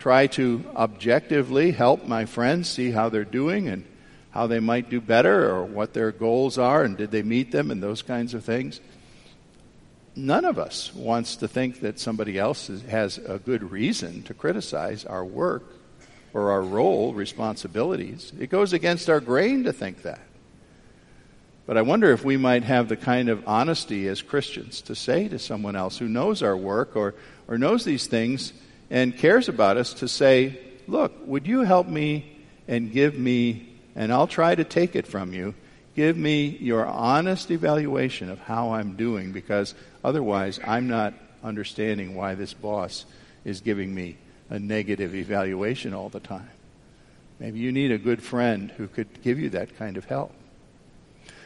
try 0.04 0.28
to 0.28 0.62
objectively 0.76 1.72
help 1.72 2.06
my 2.06 2.26
friends 2.26 2.70
see 2.70 2.92
how 2.92 3.08
they're 3.08 3.24
doing 3.24 3.70
and 3.70 3.86
how 4.32 4.46
they 4.48 4.60
might 4.60 4.90
do 4.90 5.00
better 5.00 5.50
or 5.50 5.64
what 5.64 5.94
their 5.94 6.12
goals 6.12 6.58
are 6.58 6.84
and 6.84 6.98
did 6.98 7.10
they 7.10 7.22
meet 7.22 7.54
them 7.54 7.72
and 7.72 7.82
those 7.82 8.02
kinds 8.02 8.34
of 8.34 8.44
things. 8.44 8.82
None 10.14 10.44
of 10.44 10.60
us 10.60 10.94
wants 10.94 11.38
to 11.38 11.48
think 11.48 11.80
that 11.80 12.02
somebody 12.02 12.38
else 12.38 12.68
has 12.90 13.18
a 13.18 13.40
good 13.40 13.72
reason 13.72 14.24
to 14.24 14.34
criticize 14.34 15.06
our 15.06 15.24
work 15.24 15.64
or 16.34 16.52
our 16.52 16.62
role, 16.62 17.14
responsibilities. 17.14 18.34
It 18.38 18.50
goes 18.50 18.74
against 18.74 19.10
our 19.10 19.22
grain 19.22 19.64
to 19.64 19.72
think 19.72 20.02
that. 20.02 20.20
But 21.66 21.78
I 21.78 21.82
wonder 21.82 22.12
if 22.12 22.26
we 22.26 22.36
might 22.36 22.66
have 22.66 22.90
the 22.90 22.98
kind 22.98 23.30
of 23.30 23.48
honesty 23.48 24.10
as 24.10 24.22
Christians 24.22 24.82
to 24.82 24.96
say 24.96 25.30
to 25.30 25.40
someone 25.40 25.78
else 25.78 25.98
who 25.98 26.10
knows 26.10 26.44
our 26.44 26.58
work 26.58 26.98
or, 26.98 27.16
or 27.48 27.58
knows 27.58 27.86
these 27.86 28.08
things 28.08 28.52
and 28.90 29.18
cares 29.18 29.50
about 29.50 29.78
us 29.78 29.94
to 29.96 30.08
say, 30.08 30.60
Look, 30.88 31.14
would 31.26 31.48
you 31.48 31.62
help 31.62 31.88
me 31.88 32.38
and 32.68 32.92
give 32.92 33.18
me, 33.18 33.70
and 33.96 34.12
I'll 34.12 34.28
try 34.28 34.54
to 34.54 34.64
take 34.64 34.96
it 34.96 35.08
from 35.08 35.34
you, 35.34 35.56
give 35.96 36.18
me 36.18 36.58
your 36.60 36.86
honest 36.86 37.52
evaluation 37.52 38.30
of 38.30 38.40
how 38.40 38.74
I'm 38.74 38.96
doing 38.96 39.32
because 39.32 39.76
otherwise 40.04 40.60
I'm 40.66 40.88
not 40.88 41.14
understanding 41.44 42.16
why 42.16 42.36
this 42.36 42.54
boss 42.54 43.06
is 43.46 43.62
giving 43.62 43.94
me 43.94 44.18
a 44.50 44.60
negative 44.60 45.16
evaluation 45.16 45.94
all 45.94 46.10
the 46.10 46.20
time. 46.20 46.50
Maybe 47.40 47.60
you 47.60 47.72
need 47.72 47.92
a 47.92 47.98
good 47.98 48.22
friend 48.22 48.72
who 48.72 48.88
could 48.88 49.22
give 49.22 49.40
you 49.40 49.50
that 49.52 49.78
kind 49.78 49.98
of 49.98 50.06
help. 50.06 50.34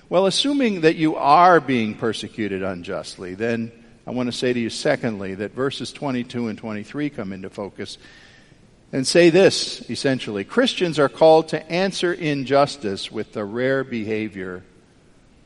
Well, 0.09 0.25
assuming 0.25 0.81
that 0.81 0.95
you 0.95 1.15
are 1.15 1.59
being 1.59 1.95
persecuted 1.95 2.63
unjustly, 2.63 3.35
then 3.35 3.71
I 4.07 4.11
want 4.11 4.27
to 4.27 4.31
say 4.31 4.53
to 4.53 4.59
you, 4.59 4.69
secondly, 4.69 5.35
that 5.35 5.51
verses 5.51 5.91
22 5.91 6.47
and 6.47 6.57
23 6.57 7.09
come 7.09 7.33
into 7.33 7.49
focus 7.49 7.97
and 8.93 9.05
say 9.05 9.29
this 9.29 9.87
essentially 9.89 10.45
Christians 10.45 10.97
are 10.97 11.09
called 11.09 11.49
to 11.49 11.69
answer 11.69 12.13
injustice 12.13 13.11
with 13.11 13.33
the 13.33 13.43
rare 13.43 13.83
behavior 13.83 14.63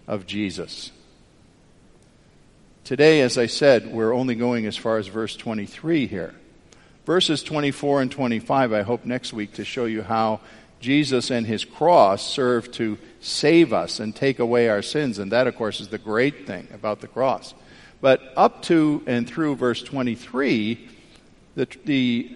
of 0.08 0.27
Jesus. 0.27 0.91
Today, 2.84 3.22
as 3.22 3.39
I 3.39 3.48
said, 3.48 3.91
we're 3.91 4.13
only 4.13 4.36
going 4.36 4.68
as 4.68 4.77
far 4.77 4.98
as 4.98 5.08
verse 5.08 5.36
23 5.36 6.06
here. 6.06 6.36
Verses 7.06 7.41
24 7.41 8.03
and 8.03 8.12
25, 8.12 8.74
I 8.74 8.84
hope 8.84 9.06
next 9.06 9.34
week 9.34 9.53
to 9.53 9.65
show 9.65 9.86
you 9.86 10.03
how 10.03 10.39
Jesus 10.80 11.32
and 11.32 11.48
his 11.48 11.65
cross 11.65 12.27
serve 12.27 12.72
to 12.74 13.00
save 13.22 13.74
us 13.74 14.00
and 14.00 14.15
take 14.15 14.38
away 14.38 14.70
our 14.70 14.84
sins. 14.84 15.18
And 15.18 15.32
that, 15.32 15.48
of 15.48 15.56
course, 15.56 15.82
is 15.82 15.88
the 15.88 15.98
great 15.98 16.46
thing 16.46 16.68
about 16.74 17.01
the 17.01 17.08
cross. 17.08 17.56
But 18.01 18.34
up 18.36 18.63
to 18.63 19.03
and 19.05 19.27
through 19.27 19.55
verse 19.55 19.81
23, 19.81 20.89
the, 21.55 21.67
the 21.86 22.36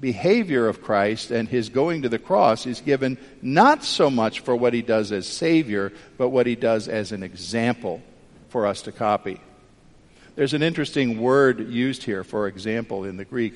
behavior 0.00 0.66
of 0.66 0.82
Christ 0.82 1.30
and 1.30 1.48
his 1.48 1.68
going 1.68 2.02
to 2.02 2.08
the 2.08 2.18
cross 2.18 2.66
is 2.66 2.80
given 2.80 3.18
not 3.42 3.84
so 3.84 4.10
much 4.10 4.40
for 4.40 4.56
what 4.56 4.72
he 4.72 4.82
does 4.82 5.12
as 5.12 5.26
Savior, 5.26 5.92
but 6.16 6.30
what 6.30 6.46
he 6.46 6.56
does 6.56 6.88
as 6.88 7.12
an 7.12 7.22
example 7.22 8.02
for 8.48 8.66
us 8.66 8.82
to 8.82 8.92
copy. 8.92 9.40
There's 10.36 10.54
an 10.54 10.62
interesting 10.62 11.20
word 11.20 11.68
used 11.68 12.02
here, 12.02 12.24
for 12.24 12.46
example, 12.46 13.04
in 13.04 13.18
the 13.18 13.24
Greek. 13.26 13.54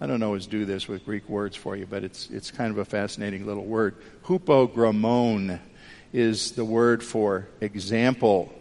I 0.00 0.06
don't 0.06 0.22
always 0.22 0.46
do 0.46 0.64
this 0.64 0.86
with 0.86 1.04
Greek 1.04 1.28
words 1.28 1.56
for 1.56 1.76
you, 1.76 1.86
but 1.86 2.04
it's, 2.04 2.28
it's 2.30 2.50
kind 2.50 2.70
of 2.70 2.78
a 2.78 2.84
fascinating 2.84 3.46
little 3.46 3.64
word. 3.64 3.96
Hupogrammon 4.24 5.58
is 6.12 6.52
the 6.52 6.64
word 6.64 7.02
for 7.02 7.48
example. 7.60 8.52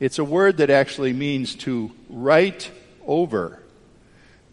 It's 0.00 0.18
a 0.18 0.24
word 0.24 0.58
that 0.58 0.70
actually 0.70 1.12
means 1.12 1.54
to 1.56 1.90
write 2.08 2.70
over. 3.06 3.60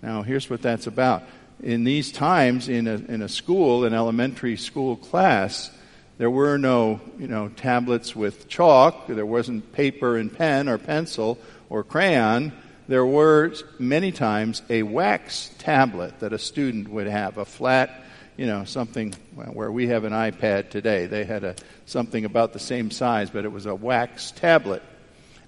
Now, 0.02 0.22
here's 0.22 0.50
what 0.50 0.62
that's 0.62 0.88
about 0.88 1.24
in 1.64 1.84
these 1.84 2.12
times 2.12 2.70
in 2.70 2.88
a, 2.88 2.96
in 2.96 3.22
a 3.22 3.30
school, 3.30 3.86
an 3.86 3.94
elementary 3.94 4.58
school 4.58 4.96
class, 4.96 5.72
there 6.18 6.30
were 6.30 6.58
no, 6.58 7.02
you 7.18 7.28
know, 7.28 7.50
tablets 7.50 8.16
with 8.16 8.48
chalk. 8.48 9.08
There 9.08 9.26
wasn't 9.26 9.72
paper 9.74 10.18
and 10.18 10.36
pen 10.36 10.70
or 10.70 10.78
pencil 10.78 11.38
or 11.70 11.84
crayon. 11.84 12.52
There 12.88 13.06
were 13.06 13.54
many 13.80 14.12
times 14.12 14.62
a 14.70 14.84
wax 14.84 15.52
tablet 15.60 16.20
that 16.20 16.34
a 16.34 16.40
student 16.40 16.90
would 16.90 17.08
have, 17.08 17.38
a 17.38 17.46
flat, 17.46 18.04
you 18.38 18.46
know, 18.46 18.66
something 18.66 19.14
where 19.36 19.72
we 19.72 19.88
have 19.88 20.04
an 20.04 20.14
iPad 20.14 20.70
today. 20.70 21.06
They 21.06 21.24
had 21.24 21.44
a, 21.44 21.56
something 21.86 22.26
about 22.26 22.54
the 22.54 22.60
same 22.60 22.92
size, 22.92 23.30
but 23.30 23.46
it 23.46 23.52
was 23.52 23.66
a 23.66 23.76
wax 23.76 24.32
tablet. 24.32 24.84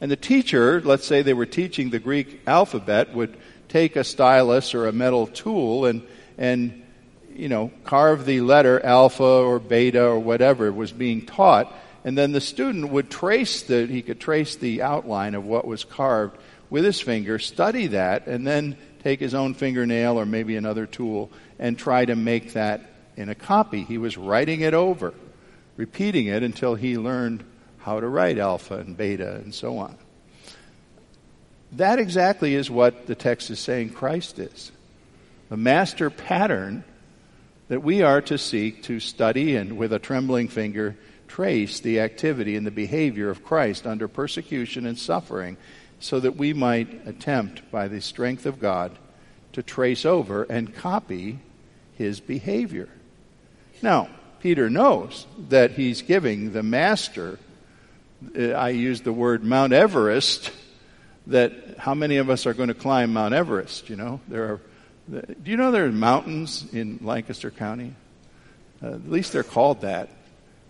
And 0.04 0.12
the 0.12 0.18
teacher, 0.18 0.82
let's 0.82 1.08
say 1.08 1.22
they 1.22 1.34
were 1.34 1.46
teaching 1.46 1.90
the 1.90 1.98
Greek 1.98 2.42
alphabet, 2.46 3.14
would 3.14 3.38
take 3.70 3.96
a 3.96 4.04
stylus 4.04 4.74
or 4.74 4.86
a 4.86 4.92
metal 4.92 5.28
tool 5.28 5.86
and, 5.86 6.02
and 6.38 6.84
you 7.34 7.48
know, 7.48 7.72
carve 7.86 8.26
the 8.26 8.42
letter 8.42 8.86
alpha 8.86 9.24
or 9.24 9.60
beta 9.60 10.04
or 10.04 10.20
whatever 10.20 10.74
was 10.74 10.92
being 10.92 11.26
taught. 11.26 11.74
And 12.04 12.18
then 12.18 12.34
the 12.34 12.42
student 12.42 12.90
would 12.90 13.10
trace 13.10 13.62
the, 13.62 13.86
he 13.88 14.02
could 14.02 14.20
trace 14.20 14.58
the 14.58 14.82
outline 14.82 15.36
of 15.36 15.46
what 15.46 15.66
was 15.66 15.86
carved 15.86 16.38
with 16.70 16.84
his 16.84 17.00
finger, 17.00 17.40
study 17.40 17.88
that, 17.88 18.28
and 18.28 18.46
then 18.46 18.76
take 19.06 19.22
his 19.22 19.34
own 19.34 19.54
fingernail 19.54 20.20
or 20.20 20.26
maybe 20.26 20.58
another 20.58 20.86
tool 20.86 21.32
and 21.60 21.80
try 21.80 22.04
to 22.04 22.18
make 22.18 22.52
that 22.52 22.82
in 23.16 23.30
a 23.30 23.36
copy. 23.36 23.86
He 23.86 23.98
was 23.98 24.18
writing 24.18 24.60
it 24.60 24.74
over, 24.74 25.14
repeating 25.78 26.28
it 26.28 26.44
until 26.44 26.76
he 26.76 26.98
learned 26.98 27.46
how 27.84 28.00
to 28.00 28.08
write 28.08 28.38
alpha 28.38 28.78
and 28.80 28.98
beta 28.98 29.36
and 29.36 29.54
so 29.54 29.78
on. 29.78 29.98
That 31.74 32.00
exactly 32.00 32.56
is 32.56 32.70
what 32.70 33.08
the 33.08 33.16
text 33.16 33.50
is 33.50 33.60
saying 33.60 33.92
Christ 33.92 34.40
is 34.40 34.72
a 35.50 35.58
master 35.58 36.10
pattern 36.10 36.84
that 37.68 37.84
we 37.84 38.02
are 38.02 38.22
to 38.22 38.38
seek 38.38 38.84
to 38.84 39.00
study 39.00 39.56
and 39.56 39.78
with 39.78 39.94
a 39.94 40.00
trembling 40.00 40.48
finger 40.48 40.96
trace 41.28 41.80
the 41.80 42.00
activity 42.00 42.56
and 42.56 42.66
the 42.66 42.72
behavior 42.72 43.30
of 43.30 43.44
Christ 43.44 43.88
under 43.88 44.08
persecution 44.08 44.86
and 44.86 44.98
suffering 44.98 45.58
so 46.00 46.20
that 46.20 46.36
we 46.36 46.54
might 46.54 47.08
attempt 47.08 47.70
by 47.72 47.88
the 47.88 48.02
strength 48.02 48.46
of 48.46 48.60
God 48.60 48.92
to 49.54 49.64
trace 49.64 50.06
over 50.06 50.44
and 50.44 50.76
copy 50.76 51.40
his 51.96 52.20
behavior. 52.20 52.90
Now, 53.82 54.10
Peter 54.42 54.70
knows 54.70 55.26
that 55.50 55.72
he's 55.72 56.02
giving 56.02 56.52
the 56.52 56.64
master, 56.64 57.40
I 58.36 58.70
use 58.70 59.02
the 59.02 59.14
word 59.14 59.44
Mount 59.44 59.74
Everest 59.74 60.52
that 61.28 61.78
how 61.78 61.94
many 61.94 62.18
of 62.18 62.30
us 62.30 62.46
are 62.46 62.54
going 62.54 62.70
to 62.70 62.74
climb 62.74 63.14
Mount 63.14 63.34
Everest? 63.34 63.90
You 63.90 63.96
know, 63.96 64.22
there 64.28 64.44
are. 64.44 64.62
Do 65.10 65.52
you 65.52 65.58
know 65.58 65.72
there 65.72 65.86
are 65.86 65.92
mountains 65.92 66.66
in 66.72 67.00
Lancaster 67.02 67.52
County? 67.52 67.94
Uh, 68.82 68.92
at 68.92 69.10
least 69.10 69.34
they're 69.34 69.44
called 69.44 69.82
that. 69.82 70.10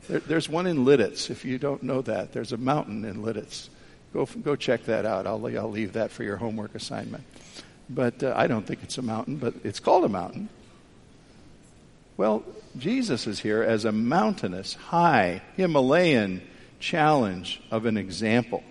There, 0.07 0.19
there's 0.19 0.49
one 0.49 0.65
in 0.65 0.85
Lititz. 0.85 1.29
If 1.29 1.45
you 1.45 1.59
don't 1.59 1.83
know 1.83 2.01
that, 2.01 2.33
there's 2.33 2.51
a 2.51 2.57
mountain 2.57 3.05
in 3.05 3.21
Lititz. 3.21 3.69
Go 4.13 4.25
go 4.25 4.55
check 4.55 4.85
that 4.85 5.05
out. 5.05 5.27
I'll 5.27 5.45
I'll 5.57 5.71
leave 5.71 5.93
that 5.93 6.11
for 6.11 6.23
your 6.23 6.37
homework 6.37 6.75
assignment. 6.75 7.23
But 7.89 8.23
uh, 8.23 8.33
I 8.35 8.47
don't 8.47 8.65
think 8.65 8.83
it's 8.83 8.97
a 8.97 9.01
mountain, 9.01 9.37
but 9.37 9.53
it's 9.63 9.79
called 9.79 10.05
a 10.05 10.09
mountain. 10.09 10.49
Well, 12.15 12.43
Jesus 12.77 13.27
is 13.27 13.39
here 13.39 13.63
as 13.63 13.85
a 13.85 13.91
mountainous, 13.91 14.75
high, 14.75 15.41
Himalayan 15.57 16.41
challenge 16.83 17.61
of 17.71 17.85
an 17.85 17.95
example. 17.95 18.61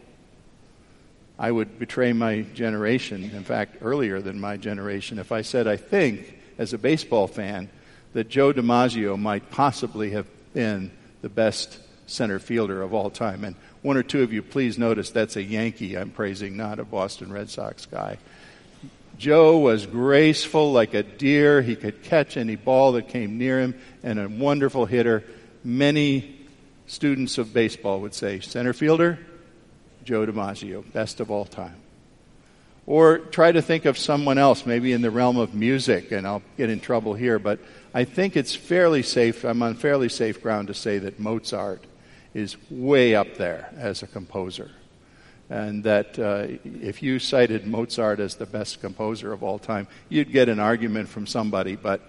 I 1.39 1.51
would 1.51 1.79
betray 1.79 2.13
my 2.13 2.43
generation, 2.43 3.25
in 3.25 3.43
fact, 3.43 3.79
earlier 3.81 4.21
than 4.21 4.39
my 4.39 4.59
generation, 4.59 5.19
if 5.19 5.33
I 5.33 5.41
said 5.41 5.67
I 5.67 5.79
think, 5.79 6.39
as 6.59 6.75
a 6.75 6.79
baseball 6.79 7.27
fan, 7.27 7.71
that 8.13 8.29
Joe 8.29 8.53
DiMaggio 8.53 9.19
might 9.19 9.51
possibly 9.51 10.11
have 10.11 10.27
been 10.53 10.91
the 11.23 11.31
best 11.31 11.79
center 12.07 12.39
fielder 12.39 12.83
of 12.83 12.93
all 12.93 13.09
time. 13.09 13.45
And 13.45 13.57
one 13.81 13.97
or 13.97 14.03
two 14.03 14.23
of 14.23 14.31
you, 14.31 14.43
please 14.43 14.77
notice 14.77 15.09
that's 15.11 15.37
a 15.37 15.43
Yankee 15.43 15.97
I'm 15.97 16.11
praising, 16.11 16.55
not 16.55 16.79
a 16.79 16.85
Boston 16.85 17.33
Red 17.33 17.49
Sox 17.49 17.87
guy. 17.87 18.19
Joe 19.17 19.57
was 19.57 19.87
graceful 19.87 20.71
like 20.71 20.93
a 20.93 21.03
deer. 21.03 21.63
He 21.63 21.77
could 21.77 22.03
catch 22.03 22.37
any 22.37 22.57
ball 22.57 22.93
that 22.93 23.09
came 23.09 23.39
near 23.39 23.59
him, 23.59 23.75
and 24.03 24.19
a 24.19 24.29
wonderful 24.29 24.85
hitter. 24.85 25.25
Many 25.65 26.42
students 26.93 27.39
of 27.39 27.55
baseball 27.55 28.01
would 28.01 28.13
say, 28.13 28.39
center 28.41 28.75
fielder, 28.75 29.19
Joe 30.05 30.27
DiMaggio, 30.27 30.93
best 30.93 31.21
of 31.21 31.31
all 31.31 31.47
time. 31.47 31.77
Or 32.85 33.19
try 33.19 33.51
to 33.51 33.63
think 33.63 33.87
of 33.87 33.97
someone 33.97 34.37
else, 34.37 34.67
maybe 34.67 34.93
in 34.93 35.01
the 35.01 35.11
realm 35.11 35.39
of 35.39 35.55
music, 35.55 36.13
and 36.13 36.27
I'll 36.27 36.43
get 36.59 36.69
in 36.69 36.81
trouble 36.81 37.15
here, 37.15 37.39
but 37.39 37.61
I 37.95 38.05
think 38.05 38.37
it's 38.37 38.55
fairly 38.55 39.03
safe, 39.03 39.43
I'm 39.45 39.63
on 39.63 39.75
fairly 39.75 40.11
safe 40.11 40.43
ground 40.43 40.69
to 40.69 40.75
say 40.75 40.99
that 40.99 41.19
Mozart 41.19 41.83
is 42.35 42.57
way 42.71 43.15
up 43.15 43.37
there 43.37 43.73
as 43.79 44.03
a 44.03 44.07
composer. 44.07 44.71
And 45.49 45.85
that 45.85 46.19
uh, 46.19 46.59
if 46.65 47.03
you 47.03 47.19
cited 47.19 47.67
Mozart 47.67 48.21
as 48.21 48.35
the 48.35 48.47
best 48.47 48.83
composer 48.83 49.33
of 49.33 49.43
all 49.43 49.59
time, 49.59 49.87
you'd 50.11 50.31
get 50.31 50.51
an 50.51 50.61
argument 50.61 51.09
from 51.09 51.27
somebody, 51.27 51.77
but 51.77 52.03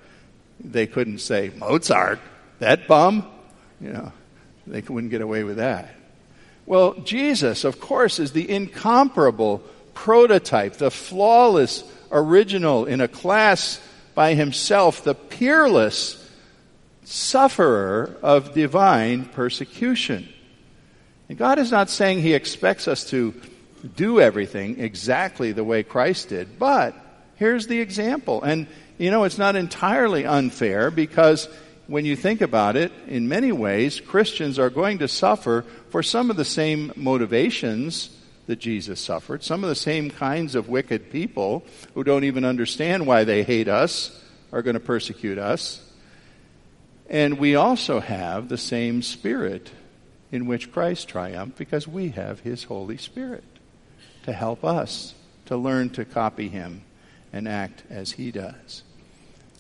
they 0.60 0.88
couldn't 0.88 1.20
say, 1.20 1.52
Mozart? 1.58 2.20
That 2.60 2.88
bum? 2.88 3.28
You 3.80 3.94
know, 3.94 4.12
they 4.66 4.82
wouldn't 4.82 5.12
get 5.12 5.22
away 5.22 5.44
with 5.44 5.58
that. 5.58 5.94
Well, 6.66 6.94
Jesus, 7.02 7.64
of 7.66 7.80
course, 7.80 8.20
is 8.20 8.32
the 8.32 8.50
incomparable 8.50 9.64
prototype, 9.94 10.74
the 10.74 10.92
flawless 10.92 11.84
original 12.12 12.86
in 12.86 13.02
a 13.02 13.08
class 13.08 13.80
by 14.16 14.34
himself, 14.34 15.04
the 15.04 15.16
peerless 15.16 16.20
sufferer 17.04 18.16
of 18.22 18.54
divine 18.54 19.26
persecution. 19.26 20.30
And 21.28 21.38
God 21.38 21.60
is 21.60 21.72
not 21.72 21.90
saying 21.90 22.22
he 22.22 22.34
expects 22.34 22.88
us 22.88 23.10
to 23.10 23.34
do 23.96 24.22
everything 24.22 24.80
exactly 24.80 25.52
the 25.52 25.64
way 25.64 25.84
Christ 25.84 26.30
did, 26.30 26.58
but 26.58 26.96
here's 27.36 27.68
the 27.68 27.82
example. 27.82 28.42
And, 28.42 28.68
you 28.98 29.12
know, 29.12 29.26
it's 29.26 29.38
not 29.38 29.56
entirely 29.56 30.26
unfair 30.26 30.92
because 30.92 31.50
when 31.88 32.06
you 32.06 32.16
think 32.16 32.42
about 32.42 32.76
it, 32.76 32.92
in 33.08 33.28
many 33.28 33.52
ways, 33.52 34.00
Christians 34.00 34.58
are 34.58 34.70
going 34.70 35.00
to 35.00 35.08
suffer 35.08 35.66
for 35.90 36.02
some 36.02 36.30
of 36.30 36.38
the 36.38 36.46
same 36.46 36.94
motivations 36.96 38.10
that 38.48 38.60
Jesus 38.60 39.00
suffered, 39.00 39.44
some 39.44 39.64
of 39.64 39.70
the 39.70 39.76
same 39.76 40.10
kinds 40.10 40.56
of 40.56 40.70
wicked 40.70 41.12
people 41.12 41.64
who 41.94 42.04
don't 42.04 42.24
even 42.24 42.46
understand 42.46 43.06
why 43.06 43.24
they 43.24 43.44
hate 43.44 43.68
us 43.68 44.22
are 44.52 44.62
going 44.62 44.76
to 44.76 44.80
persecute 44.80 45.38
us. 45.38 45.82
And 47.10 47.38
we 47.38 47.56
also 47.56 48.00
have 48.00 48.50
the 48.50 48.58
same 48.58 49.02
spirit 49.02 49.72
in 50.32 50.48
which 50.48 50.72
Christ 50.72 51.10
triumphed 51.10 51.58
because 51.58 51.88
we 51.88 52.10
have 52.10 52.40
his 52.40 52.64
Holy 52.64 52.98
Spirit 52.98 53.44
to 54.24 54.34
help 54.34 54.64
us 54.64 55.14
to 55.46 55.58
learn 55.58 55.90
to 55.92 56.06
copy 56.06 56.48
him 56.48 56.84
and 57.32 57.48
act 57.48 57.84
as 57.90 58.14
he 58.14 58.32
does. 58.32 58.84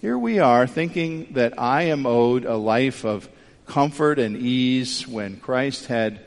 Here 0.04 0.18
we 0.18 0.40
are 0.40 0.68
thinking 0.68 1.28
that 1.32 1.58
I 1.58 1.84
am 1.84 2.06
owed 2.06 2.44
a 2.44 2.58
life 2.58 3.06
of 3.06 3.30
comfort 3.66 4.20
and 4.20 4.36
ease 4.36 5.08
when 5.08 5.38
Christ 5.38 5.86
had 5.86 6.20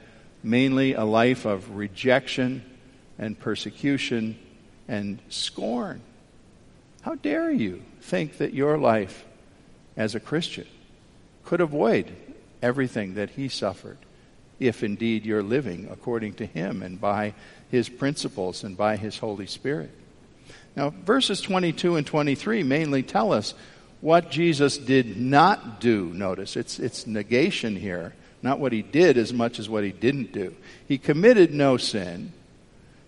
mainly 0.42 0.94
a 0.94 1.04
life 1.04 1.44
of 1.44 1.76
rejection 1.76 2.64
and 3.18 3.38
persecution 3.38 4.38
and 4.88 5.18
scorn. 5.28 6.00
How 7.02 7.16
dare 7.16 7.50
you 7.50 7.82
think 8.00 8.38
that 8.38 8.54
your 8.54 8.78
life 8.78 9.26
as 9.94 10.14
a 10.14 10.20
Christian 10.20 10.66
could 11.44 11.60
avoid 11.60 12.10
everything 12.62 13.12
that 13.16 13.28
he 13.28 13.46
suffered 13.46 13.98
if 14.58 14.82
indeed 14.82 15.26
you're 15.26 15.42
living 15.42 15.86
according 15.92 16.32
to 16.36 16.46
him 16.46 16.80
and 16.80 16.98
by 16.98 17.34
his 17.70 17.90
principles 17.90 18.64
and 18.64 18.74
by 18.74 18.96
his 18.96 19.18
Holy 19.18 19.46
Spirit? 19.46 19.90
Now, 20.76 20.90
verses 20.90 21.40
22 21.40 21.96
and 21.96 22.06
23 22.06 22.62
mainly 22.62 23.02
tell 23.02 23.32
us 23.32 23.54
what 24.02 24.30
Jesus 24.30 24.76
did 24.76 25.16
not 25.16 25.80
do. 25.80 26.12
Notice, 26.12 26.54
it's, 26.56 26.78
it's 26.78 27.06
negation 27.06 27.76
here, 27.76 28.14
not 28.42 28.60
what 28.60 28.72
he 28.72 28.82
did 28.82 29.16
as 29.16 29.32
much 29.32 29.58
as 29.58 29.68
what 29.68 29.84
he 29.84 29.90
didn't 29.90 30.32
do. 30.32 30.54
He 30.86 30.98
committed 30.98 31.54
no 31.54 31.78
sin. 31.78 32.32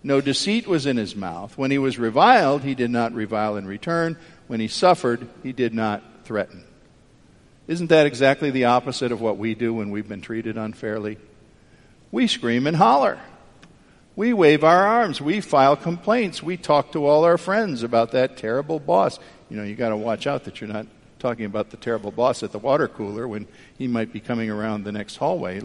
No 0.01 0.19
deceit 0.19 0.65
was 0.65 0.85
in 0.85 0.97
his 0.97 1.15
mouth. 1.15 1.57
When 1.57 1.71
he 1.71 1.77
was 1.77 1.99
reviled, 1.99 2.63
he 2.63 2.73
did 2.73 2.89
not 2.89 3.13
revile 3.13 3.57
in 3.57 3.67
return. 3.67 4.17
When 4.47 4.59
he 4.59 4.67
suffered, 4.67 5.27
he 5.43 5.51
did 5.51 5.73
not 5.73 6.01
threaten. 6.23 6.63
Isn't 7.67 7.87
that 7.87 8.07
exactly 8.07 8.49
the 8.49 8.65
opposite 8.65 9.11
of 9.11 9.21
what 9.21 9.37
we 9.37 9.53
do 9.53 9.75
when 9.75 9.91
we've 9.91 10.07
been 10.07 10.21
treated 10.21 10.57
unfairly? 10.57 11.17
We 12.11 12.25
scream 12.25 12.65
and 12.65 12.75
holler. 12.75 13.19
We 14.19 14.33
wave 14.33 14.65
our 14.65 14.85
arms. 14.85 15.21
We 15.21 15.39
file 15.39 15.77
complaints. 15.77 16.43
We 16.43 16.57
talk 16.57 16.91
to 16.91 17.05
all 17.05 17.23
our 17.23 17.37
friends 17.37 17.83
about 17.83 18.11
that 18.11 18.35
terrible 18.35 18.77
boss. 18.77 19.17
You 19.49 19.55
know, 19.55 19.63
you 19.63 19.75
got 19.75 19.89
to 19.91 19.95
watch 19.95 20.27
out 20.27 20.43
that 20.43 20.59
you're 20.59 20.67
not 20.67 20.87
talking 21.19 21.45
about 21.45 21.69
the 21.69 21.77
terrible 21.77 22.11
boss 22.11 22.43
at 22.43 22.51
the 22.51 22.59
water 22.59 22.89
cooler 22.89 23.29
when 23.29 23.47
he 23.77 23.87
might 23.87 24.11
be 24.11 24.19
coming 24.19 24.49
around 24.49 24.83
the 24.83 24.91
next 24.91 25.15
hallway 25.15 25.61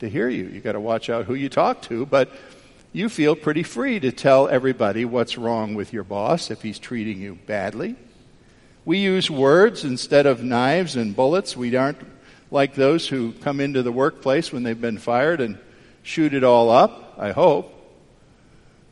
to 0.00 0.10
hear 0.10 0.28
you. 0.28 0.44
You 0.44 0.60
got 0.60 0.72
to 0.72 0.80
watch 0.80 1.08
out 1.08 1.24
who 1.24 1.32
you 1.32 1.48
talk 1.48 1.80
to, 1.84 2.04
but 2.04 2.30
you 2.92 3.08
feel 3.08 3.34
pretty 3.34 3.62
free 3.62 3.98
to 3.98 4.12
tell 4.12 4.46
everybody 4.46 5.06
what's 5.06 5.38
wrong 5.38 5.74
with 5.74 5.94
your 5.94 6.04
boss 6.04 6.50
if 6.50 6.60
he's 6.60 6.78
treating 6.78 7.18
you 7.18 7.38
badly. 7.46 7.96
We 8.84 8.98
use 8.98 9.30
words 9.30 9.84
instead 9.84 10.26
of 10.26 10.42
knives 10.42 10.96
and 10.96 11.16
bullets. 11.16 11.56
We 11.56 11.74
aren't 11.74 12.06
like 12.50 12.74
those 12.74 13.08
who 13.08 13.32
come 13.32 13.58
into 13.58 13.82
the 13.82 13.90
workplace 13.90 14.52
when 14.52 14.64
they've 14.64 14.78
been 14.78 14.98
fired 14.98 15.40
and 15.40 15.56
shoot 16.02 16.34
it 16.34 16.44
all 16.44 16.68
up, 16.68 17.14
I 17.16 17.32
hope. 17.32 17.72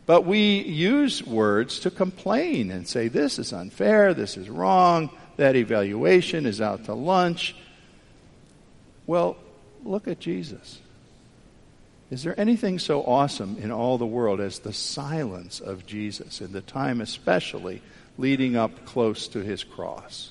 But 0.07 0.27
we 0.27 0.61
use 0.61 1.25
words 1.25 1.81
to 1.81 1.91
complain 1.91 2.71
and 2.71 2.87
say, 2.87 3.09
this 3.09 3.39
is 3.39 3.53
unfair, 3.53 4.13
this 4.13 4.37
is 4.37 4.51
wrong, 4.51 5.11
that 5.37 5.57
evaluation 5.57 6.45
is 6.45 6.61
out 6.61 6.85
to 6.85 6.95
lunch. 6.95 7.57
Well, 9.07 9.37
look 9.83 10.07
at 10.07 10.21
Jesus. 10.21 10.81
Is 12.11 12.23
there 12.23 12.39
anything 12.39 12.79
so 12.79 13.03
awesome 13.03 13.57
in 13.59 13.71
all 13.71 13.97
the 13.97 14.07
world 14.07 14.41
as 14.41 14.59
the 14.59 14.75
silence 14.75 15.61
of 15.61 15.87
Jesus 15.87 16.41
in 16.41 16.53
the 16.53 16.61
time, 16.61 17.01
especially 17.01 17.81
leading 18.19 18.57
up 18.57 18.85
close 18.85 19.27
to 19.29 19.41
his 19.41 19.65
cross? 19.65 20.31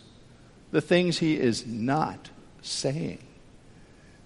The 0.72 0.82
things 0.82 1.18
he 1.18 1.38
is 1.38 1.66
not 1.66 2.30
saying. 2.62 3.20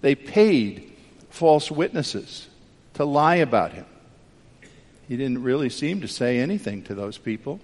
They 0.02 0.14
paid 0.14 0.92
false 1.30 1.70
witnesses 1.70 2.48
to 2.94 3.04
lie 3.04 3.36
about 3.36 3.72
him. 3.72 3.86
He 5.08 5.16
didn't 5.16 5.42
really 5.42 5.70
seem 5.70 6.02
to 6.02 6.08
say 6.08 6.38
anything 6.38 6.82
to 6.84 6.94
those 6.94 7.18
people. 7.18 7.60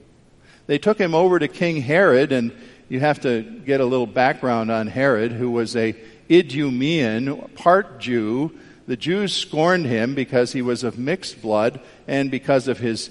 They 0.66 0.78
took 0.78 0.98
him 0.98 1.14
over 1.14 1.38
to 1.38 1.46
King 1.46 1.82
Herod, 1.82 2.32
and 2.32 2.52
you 2.88 3.00
have 3.00 3.20
to 3.20 3.42
get 3.42 3.80
a 3.80 3.84
little 3.84 4.06
background 4.06 4.70
on 4.70 4.86
Herod, 4.86 5.32
who 5.32 5.50
was 5.50 5.76
a 5.76 5.94
Idumean, 6.28 7.54
part 7.54 8.00
Jew, 8.00 8.58
the 8.86 8.96
Jews 8.96 9.32
scorned 9.32 9.86
him 9.86 10.14
because 10.14 10.52
he 10.52 10.62
was 10.62 10.84
of 10.84 10.98
mixed 10.98 11.40
blood 11.40 11.80
and 12.06 12.30
because 12.30 12.68
of 12.68 12.78
his 12.78 13.10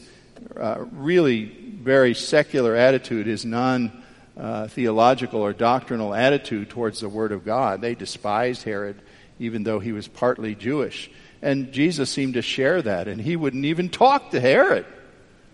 uh, 0.56 0.86
really 0.92 1.46
very 1.46 2.14
secular 2.14 2.76
attitude, 2.76 3.28
his 3.28 3.46
non 3.46 3.92
uh, 4.38 4.68
theological 4.68 5.42
or 5.42 5.54
doctrinal 5.54 6.14
attitude 6.14 6.70
towards 6.70 7.00
the 7.00 7.10
Word 7.10 7.32
of 7.32 7.46
God. 7.46 7.82
They 7.82 7.96
despised 7.96 8.64
Herod, 8.64 9.00
even 9.40 9.64
though 9.64 9.80
he 9.80 9.92
was 9.92 10.08
partly 10.08 10.56
Jewish. 10.56 11.10
And 11.44 11.74
Jesus 11.74 12.10
seemed 12.10 12.36
to 12.36 12.42
share 12.42 12.82
that, 12.82 13.10
and 13.10 13.20
he 13.20 13.36
wouldn't 13.36 13.66
even 13.66 13.90
talk 13.90 14.32
to 14.32 14.40
Herod. 14.40 14.86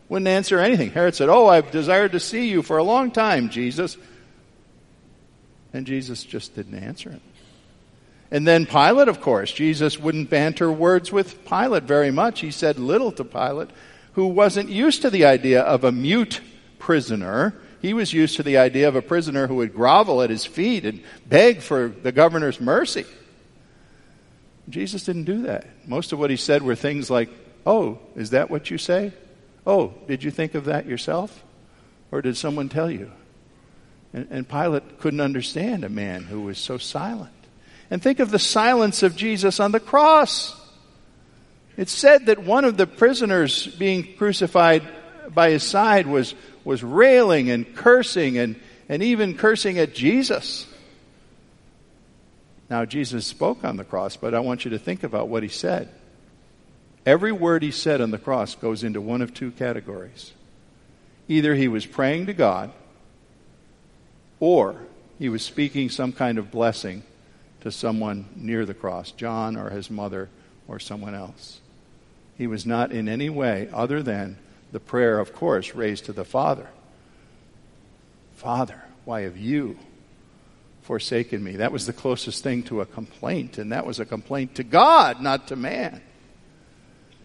Wouldn't 0.08 0.28
answer 0.28 0.60
anything. 0.60 0.92
Herod 0.92 1.16
said, 1.16 1.30
Oh, 1.30 1.48
I've 1.48 1.72
desired 1.72 2.12
to 2.12 2.20
see 2.20 2.48
you 2.48 2.62
for 2.62 2.78
a 2.78 2.84
long 2.84 3.10
time, 3.10 3.50
Jesus. 3.50 3.98
And 5.74 5.88
Jesus 5.88 6.24
just 6.24 6.54
didn't 6.54 6.78
answer 6.78 7.10
him. 7.10 7.22
And 8.30 8.48
then 8.48 8.68
Pilate, 8.68 9.08
of 9.08 9.20
course. 9.20 9.52
Jesus 9.52 9.98
wouldn't 9.98 10.30
banter 10.30 10.72
words 10.72 11.12
with 11.12 11.44
Pilate 11.44 11.84
very 11.84 12.12
much. 12.12 12.42
He 12.42 12.52
said 12.52 12.78
little 12.78 13.12
to 13.14 13.24
Pilate, 13.24 13.72
who 14.14 14.28
wasn't 14.28 14.70
used 14.70 15.02
to 15.02 15.10
the 15.10 15.26
idea 15.26 15.62
of 15.62 15.84
a 15.84 15.92
mute 15.92 16.40
prisoner. 16.78 17.56
He 17.82 17.96
was 17.96 18.14
used 18.14 18.36
to 18.36 18.44
the 18.44 18.60
idea 18.60 18.88
of 18.88 18.96
a 18.96 19.02
prisoner 19.02 19.48
who 19.48 19.56
would 19.56 19.74
grovel 19.74 20.22
at 20.22 20.30
his 20.30 20.46
feet 20.46 20.86
and 20.86 21.02
beg 21.28 21.62
for 21.62 21.88
the 21.88 22.12
governor's 22.12 22.62
mercy. 22.62 23.06
Jesus 24.70 25.04
didn't 25.04 25.24
do 25.24 25.44
that. 25.44 25.68
Most 25.88 26.14
of 26.14 26.20
what 26.20 26.30
he 26.30 26.36
said 26.36 26.62
were 26.62 26.76
things 26.76 27.10
like, 27.10 27.30
Oh, 27.66 28.00
is 28.16 28.32
that 28.32 28.50
what 28.50 28.72
you 28.72 28.78
say? 28.78 29.12
Oh, 29.66 29.94
did 30.08 30.24
you 30.24 30.32
think 30.32 30.56
of 30.56 30.66
that 30.66 30.86
yourself? 30.86 31.44
Or 32.12 32.22
did 32.22 32.38
someone 32.38 32.70
tell 32.70 32.90
you? 32.90 33.12
And, 34.14 34.28
and 34.32 34.50
Pilate 34.50 35.00
couldn't 35.00 35.22
understand 35.22 35.84
a 35.84 35.90
man 35.90 36.24
who 36.24 36.42
was 36.42 36.58
so 36.58 36.78
silent. 36.78 37.34
And 37.92 38.02
think 38.02 38.20
of 38.20 38.32
the 38.32 38.40
silence 38.40 39.04
of 39.04 39.16
Jesus 39.16 39.60
on 39.60 39.72
the 39.72 39.80
cross. 39.80 40.56
It's 41.78 41.92
said 41.92 42.28
that 42.28 42.40
one 42.40 42.66
of 42.66 42.78
the 42.78 42.88
prisoners 42.88 43.68
being 43.68 44.16
crucified 44.16 44.84
by 45.34 45.52
his 45.52 45.64
side 45.64 46.08
was, 46.08 46.34
was 46.64 46.84
railing 46.84 47.50
and 47.50 47.76
cursing 47.76 48.38
and, 48.38 48.60
and 48.88 49.04
even 49.04 49.38
cursing 49.38 49.78
at 49.78 49.94
Jesus. 49.94 50.69
Now, 52.70 52.86
Jesus 52.86 53.26
spoke 53.26 53.64
on 53.64 53.78
the 53.78 53.84
cross, 53.84 54.16
but 54.16 54.34
I 54.34 54.40
want 54.40 54.64
you 54.64 54.72
to 54.72 54.80
think 54.80 55.04
about 55.04 55.28
what 55.28 55.44
he 55.44 55.50
said. 55.50 55.90
Every 57.06 57.32
word 57.32 57.64
he 57.64 57.72
said 57.72 58.02
on 58.02 58.12
the 58.12 58.18
cross 58.18 58.54
goes 58.56 58.84
into 58.84 59.02
one 59.02 59.22
of 59.22 59.34
two 59.34 59.52
categories. 59.52 60.34
Either 61.28 61.56
he 61.56 61.68
was 61.68 61.86
praying 61.86 62.28
to 62.28 62.34
God, 62.34 62.72
or 64.40 64.82
he 65.18 65.30
was 65.30 65.44
speaking 65.44 65.90
some 65.90 66.12
kind 66.12 66.38
of 66.38 66.52
blessing 66.52 67.04
to 67.62 67.72
someone 67.72 68.26
near 68.36 68.66
the 68.66 68.74
cross, 68.74 69.12
John 69.12 69.58
or 69.58 69.70
his 69.70 69.90
mother 69.90 70.30
or 70.68 70.80
someone 70.80 71.16
else. 71.16 71.60
He 72.38 72.48
was 72.48 72.66
not 72.66 72.92
in 72.92 73.10
any 73.10 73.30
way 73.30 73.68
other 73.74 74.02
than 74.02 74.38
the 74.72 74.80
prayer, 74.80 75.20
of 75.20 75.34
course, 75.34 75.76
raised 75.76 76.06
to 76.06 76.14
the 76.14 76.24
Father. 76.24 76.70
Father, 78.36 78.84
why 79.04 79.22
have 79.22 79.38
you 79.38 79.78
forsaken 80.90 81.44
me? 81.44 81.58
That 81.58 81.72
was 81.72 81.86
the 81.86 81.94
closest 81.94 82.44
thing 82.44 82.64
to 82.64 82.82
a 82.82 82.86
complaint, 82.88 83.60
and 83.60 83.74
that 83.74 83.86
was 83.86 84.00
a 84.00 84.06
complaint 84.06 84.56
to 84.56 84.64
God, 84.64 85.22
not 85.22 85.50
to 85.50 85.56
man. 85.56 86.02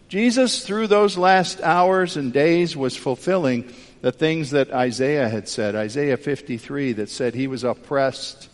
Jesus, 0.07 0.63
through 0.63 0.85
those 0.85 1.17
last 1.17 1.61
hours 1.61 2.15
and 2.15 2.31
days, 2.31 2.77
was 2.77 2.95
fulfilling 2.95 3.73
the 4.01 4.11
things 4.11 4.51
that 4.51 4.71
Isaiah 4.71 5.27
had 5.27 5.49
said. 5.49 5.75
Isaiah 5.75 6.15
53 6.15 6.93
that 6.93 7.09
said 7.09 7.33
he 7.33 7.47
was 7.47 7.63
oppressed 7.63 8.49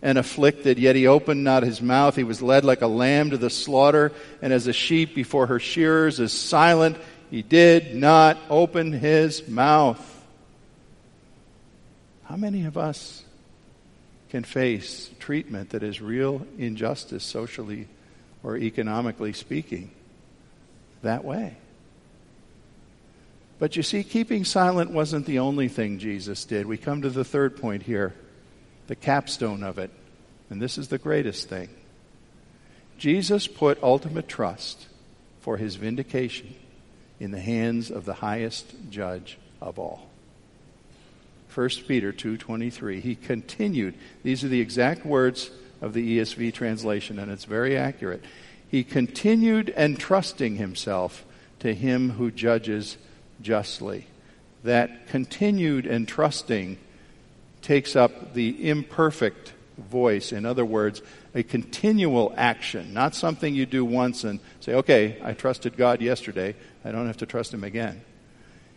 and 0.00 0.16
afflicted, 0.16 0.78
yet 0.78 0.94
he 0.94 1.08
opened 1.08 1.42
not 1.42 1.64
his 1.64 1.82
mouth. 1.82 2.14
He 2.14 2.22
was 2.22 2.40
led 2.40 2.64
like 2.64 2.82
a 2.82 2.86
lamb 2.86 3.30
to 3.30 3.38
the 3.38 3.50
slaughter, 3.50 4.12
and 4.40 4.52
as 4.52 4.68
a 4.68 4.72
sheep 4.72 5.12
before 5.12 5.48
her 5.48 5.58
shearers 5.58 6.20
is 6.20 6.32
silent, 6.32 6.98
he 7.32 7.42
did 7.42 7.96
not 7.96 8.38
open 8.48 8.92
his 8.92 9.48
mouth. 9.48 10.24
How 12.26 12.36
many 12.36 12.64
of 12.66 12.78
us 12.78 13.24
can 14.30 14.44
face 14.44 15.10
treatment 15.18 15.70
that 15.70 15.82
is 15.82 16.00
real 16.00 16.46
injustice, 16.58 17.24
socially 17.24 17.88
or 18.42 18.56
economically 18.56 19.32
speaking, 19.32 19.90
that 21.02 21.24
way? 21.24 21.56
But 23.58 23.76
you 23.76 23.82
see, 23.82 24.04
keeping 24.04 24.44
silent 24.44 24.90
wasn't 24.90 25.26
the 25.26 25.38
only 25.38 25.68
thing 25.68 25.98
Jesus 25.98 26.44
did. 26.44 26.66
We 26.66 26.76
come 26.76 27.02
to 27.02 27.10
the 27.10 27.24
third 27.24 27.56
point 27.56 27.84
here 27.84 28.14
the 28.86 28.96
capstone 28.96 29.62
of 29.62 29.78
it. 29.78 29.90
And 30.50 30.62
this 30.62 30.78
is 30.78 30.88
the 30.88 30.98
greatest 30.98 31.48
thing. 31.48 31.68
Jesus 32.98 33.46
put 33.46 33.82
ultimate 33.82 34.28
trust 34.28 34.86
for 35.40 35.56
his 35.56 35.76
vindication 35.76 36.54
in 37.18 37.30
the 37.30 37.40
hands 37.40 37.90
of 37.90 38.04
the 38.04 38.14
highest 38.14 38.72
judge 38.90 39.38
of 39.60 39.78
all. 39.78 40.08
1 41.56 41.68
Peter 41.88 42.12
2:23 42.12 43.00
he 43.00 43.14
continued 43.14 43.94
these 44.22 44.44
are 44.44 44.48
the 44.48 44.60
exact 44.60 45.06
words 45.06 45.50
of 45.80 45.94
the 45.94 46.18
ESV 46.18 46.52
translation 46.52 47.18
and 47.18 47.30
it's 47.32 47.44
very 47.44 47.76
accurate 47.76 48.22
he 48.68 48.84
continued 48.84 49.72
entrusting 49.76 50.56
himself 50.56 51.24
to 51.58 51.72
him 51.74 52.10
who 52.10 52.30
judges 52.30 52.98
justly 53.40 54.06
that 54.64 55.06
continued 55.08 55.86
entrusting 55.86 56.76
takes 57.62 57.96
up 57.96 58.34
the 58.34 58.68
imperfect 58.68 59.52
voice. 59.78 60.32
In 60.32 60.46
other 60.46 60.64
words, 60.64 61.02
a 61.34 61.42
continual 61.42 62.32
action, 62.36 62.92
not 62.92 63.14
something 63.14 63.54
you 63.54 63.66
do 63.66 63.84
once 63.84 64.24
and 64.24 64.40
say, 64.60 64.74
okay, 64.74 65.18
I 65.22 65.32
trusted 65.32 65.76
God 65.76 66.00
yesterday. 66.00 66.54
I 66.84 66.92
don't 66.92 67.06
have 67.06 67.18
to 67.18 67.26
trust 67.26 67.52
Him 67.52 67.64
again. 67.64 68.02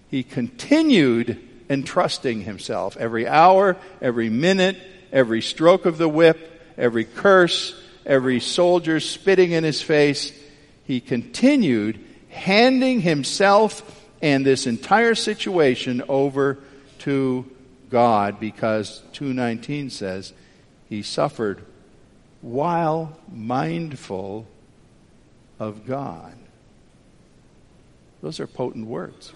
he 0.10 0.24
continued 0.24 1.40
entrusting 1.70 2.42
himself 2.42 2.98
every 2.98 3.28
hour, 3.28 3.78
every 4.02 4.30
minute, 4.30 4.78
every 5.12 5.42
stroke 5.42 5.86
of 5.86 5.98
the 5.98 6.10
whip, 6.10 6.74
every 6.78 7.06
curse, 7.06 7.80
every 8.06 8.40
soldier 8.40 9.00
spitting 9.00 9.52
in 9.52 9.64
his 9.64 9.82
face. 9.82 10.34
He 10.86 11.00
continued 11.00 12.00
handing 12.30 13.02
himself 13.02 13.84
and 14.22 14.46
this 14.46 14.68
entire 14.68 15.16
situation 15.16 16.04
over 16.10 16.58
to 17.00 17.50
God 17.90 18.40
because 18.40 19.02
219 19.14 19.90
says 19.90 20.34
he 20.88 21.02
suffered 21.02 21.64
while 22.42 23.18
mindful 23.32 24.48
of 25.60 25.86
God. 25.86 26.34
Those 28.22 28.40
are 28.40 28.48
potent 28.48 28.88
words. 28.88 29.34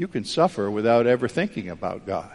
You 0.00 0.08
can 0.08 0.24
suffer 0.24 0.70
without 0.70 1.06
ever 1.06 1.28
thinking 1.28 1.68
about 1.68 2.06
God. 2.06 2.32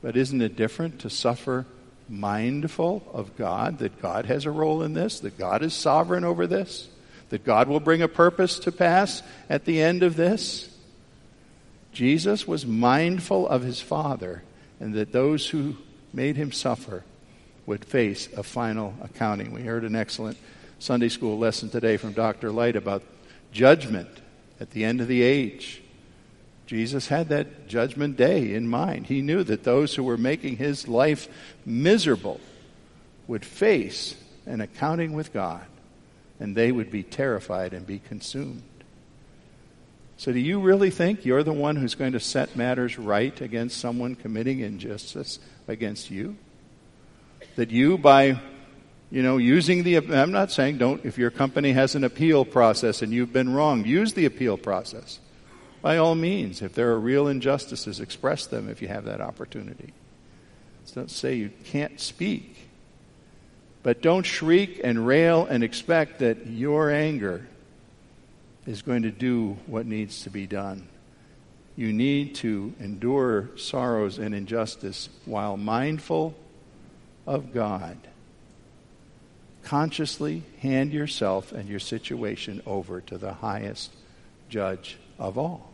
But 0.00 0.16
isn't 0.16 0.40
it 0.40 0.54
different 0.54 1.00
to 1.00 1.10
suffer 1.10 1.66
mindful 2.08 3.02
of 3.12 3.36
God, 3.36 3.80
that 3.80 4.00
God 4.00 4.26
has 4.26 4.44
a 4.44 4.52
role 4.52 4.84
in 4.84 4.94
this, 4.94 5.18
that 5.18 5.36
God 5.36 5.64
is 5.64 5.74
sovereign 5.74 6.22
over 6.22 6.46
this, 6.46 6.86
that 7.30 7.44
God 7.44 7.66
will 7.66 7.80
bring 7.80 8.00
a 8.00 8.06
purpose 8.06 8.60
to 8.60 8.70
pass 8.70 9.24
at 9.50 9.64
the 9.64 9.82
end 9.82 10.04
of 10.04 10.14
this? 10.14 10.72
Jesus 11.90 12.46
was 12.46 12.64
mindful 12.64 13.48
of 13.48 13.62
his 13.62 13.80
Father 13.80 14.44
and 14.78 14.94
that 14.94 15.10
those 15.10 15.48
who 15.48 15.76
made 16.12 16.36
him 16.36 16.52
suffer 16.52 17.02
would 17.66 17.84
face 17.84 18.28
a 18.36 18.44
final 18.44 18.94
accounting. 19.02 19.50
We 19.50 19.62
heard 19.62 19.82
an 19.82 19.96
excellent 19.96 20.38
Sunday 20.78 21.08
school 21.08 21.36
lesson 21.40 21.70
today 21.70 21.96
from 21.96 22.12
Dr. 22.12 22.52
Light 22.52 22.76
about 22.76 23.02
judgment 23.50 24.20
at 24.60 24.70
the 24.70 24.84
end 24.84 25.00
of 25.00 25.08
the 25.08 25.20
age. 25.20 25.80
Jesus 26.66 27.08
had 27.08 27.28
that 27.28 27.68
judgment 27.68 28.16
day 28.16 28.54
in 28.54 28.68
mind. 28.68 29.06
He 29.06 29.20
knew 29.20 29.44
that 29.44 29.64
those 29.64 29.94
who 29.94 30.02
were 30.02 30.16
making 30.16 30.56
his 30.56 30.88
life 30.88 31.28
miserable 31.66 32.40
would 33.26 33.44
face 33.44 34.16
an 34.46 34.60
accounting 34.60 35.12
with 35.12 35.32
God, 35.32 35.64
and 36.40 36.56
they 36.56 36.72
would 36.72 36.90
be 36.90 37.02
terrified 37.02 37.72
and 37.72 37.86
be 37.86 37.98
consumed. 37.98 38.62
So, 40.16 40.32
do 40.32 40.38
you 40.38 40.60
really 40.60 40.90
think 40.90 41.24
you're 41.24 41.42
the 41.42 41.52
one 41.52 41.76
who's 41.76 41.96
going 41.96 42.12
to 42.12 42.20
set 42.20 42.56
matters 42.56 42.98
right 42.98 43.38
against 43.40 43.78
someone 43.78 44.14
committing 44.14 44.60
injustice 44.60 45.38
against 45.66 46.10
you? 46.10 46.36
That 47.56 47.70
you, 47.70 47.98
by 47.98 48.40
you 49.10 49.22
know, 49.22 49.36
using 49.36 49.84
the, 49.84 49.96
I'm 49.96 50.32
not 50.32 50.50
saying 50.50 50.78
don't, 50.78 51.04
if 51.04 51.18
your 51.18 51.30
company 51.30 51.72
has 51.72 51.94
an 51.94 52.04
appeal 52.04 52.44
process 52.44 53.02
and 53.02 53.12
you've 53.12 53.32
been 53.32 53.52
wronged, 53.52 53.86
use 53.86 54.14
the 54.14 54.24
appeal 54.24 54.56
process. 54.56 55.20
By 55.84 55.98
all 55.98 56.14
means, 56.14 56.62
if 56.62 56.72
there 56.72 56.92
are 56.92 56.98
real 56.98 57.28
injustices, 57.28 58.00
express 58.00 58.46
them 58.46 58.70
if 58.70 58.80
you 58.80 58.88
have 58.88 59.04
that 59.04 59.20
opportunity. 59.20 59.92
So 60.86 61.02
don't 61.02 61.10
say 61.10 61.34
you 61.34 61.50
can't 61.64 62.00
speak. 62.00 62.70
But 63.82 64.00
don't 64.00 64.24
shriek 64.24 64.80
and 64.82 65.06
rail 65.06 65.44
and 65.44 65.62
expect 65.62 66.20
that 66.20 66.46
your 66.46 66.90
anger 66.90 67.46
is 68.66 68.80
going 68.80 69.02
to 69.02 69.10
do 69.10 69.58
what 69.66 69.84
needs 69.84 70.22
to 70.22 70.30
be 70.30 70.46
done. 70.46 70.88
You 71.76 71.92
need 71.92 72.36
to 72.36 72.72
endure 72.80 73.50
sorrows 73.58 74.18
and 74.18 74.34
injustice 74.34 75.10
while 75.26 75.58
mindful 75.58 76.34
of 77.26 77.52
God. 77.52 77.98
Consciously 79.64 80.44
hand 80.60 80.94
yourself 80.94 81.52
and 81.52 81.68
your 81.68 81.78
situation 81.78 82.62
over 82.64 83.02
to 83.02 83.18
the 83.18 83.34
highest 83.34 83.92
judge 84.48 84.96
of 85.18 85.36
all, 85.36 85.73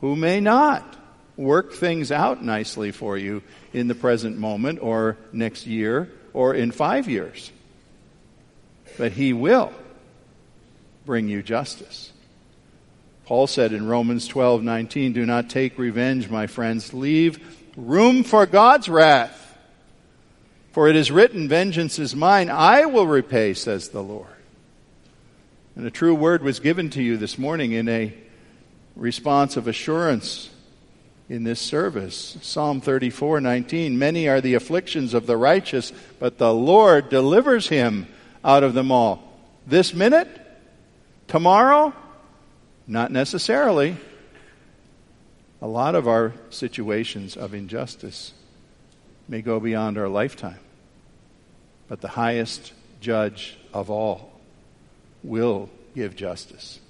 who 0.00 0.16
may 0.16 0.40
not 0.40 0.96
work 1.36 1.72
things 1.72 2.12
out 2.12 2.44
nicely 2.44 2.90
for 2.90 3.16
you 3.16 3.42
in 3.72 3.88
the 3.88 3.94
present 3.94 4.38
moment 4.38 4.78
or 4.82 5.16
next 5.32 5.66
year 5.66 6.10
or 6.32 6.54
in 6.54 6.70
five 6.70 7.08
years. 7.08 7.50
But 8.98 9.12
he 9.12 9.32
will 9.32 9.72
bring 11.06 11.28
you 11.28 11.42
justice. 11.42 12.12
Paul 13.24 13.46
said 13.46 13.72
in 13.72 13.86
Romans 13.86 14.26
12 14.26 14.62
19, 14.62 15.12
Do 15.12 15.24
not 15.24 15.48
take 15.48 15.78
revenge, 15.78 16.28
my 16.28 16.46
friends. 16.46 16.92
Leave 16.92 17.38
room 17.76 18.24
for 18.24 18.44
God's 18.46 18.88
wrath. 18.88 19.36
For 20.72 20.88
it 20.88 20.96
is 20.96 21.10
written, 21.10 21.48
Vengeance 21.48 21.98
is 21.98 22.14
mine, 22.14 22.50
I 22.50 22.86
will 22.86 23.06
repay, 23.06 23.54
says 23.54 23.88
the 23.88 24.02
Lord. 24.02 24.26
And 25.74 25.86
a 25.86 25.90
true 25.90 26.14
word 26.14 26.42
was 26.42 26.60
given 26.60 26.90
to 26.90 27.02
you 27.02 27.16
this 27.16 27.38
morning 27.38 27.72
in 27.72 27.88
a 27.88 28.12
response 29.00 29.56
of 29.56 29.66
assurance 29.66 30.50
in 31.28 31.42
this 31.42 31.58
service. 31.58 32.36
Psalm 32.42 32.80
34 32.80 33.40
19. 33.40 33.98
Many 33.98 34.28
are 34.28 34.40
the 34.40 34.54
afflictions 34.54 35.14
of 35.14 35.26
the 35.26 35.36
righteous, 35.36 35.92
but 36.20 36.38
the 36.38 36.54
Lord 36.54 37.08
delivers 37.08 37.68
him 37.68 38.06
out 38.44 38.62
of 38.62 38.74
them 38.74 38.92
all. 38.92 39.26
This 39.66 39.94
minute? 39.94 40.28
Tomorrow? 41.26 41.94
Not 42.86 43.10
necessarily. 43.10 43.96
A 45.62 45.66
lot 45.66 45.94
of 45.94 46.06
our 46.06 46.32
situations 46.50 47.36
of 47.36 47.54
injustice 47.54 48.32
may 49.28 49.42
go 49.42 49.60
beyond 49.60 49.98
our 49.98 50.08
lifetime, 50.08 50.58
but 51.88 52.00
the 52.00 52.08
highest 52.08 52.72
judge 53.00 53.58
of 53.72 53.90
all 53.90 54.40
will 55.22 55.68
give 55.94 56.16
justice. 56.16 56.80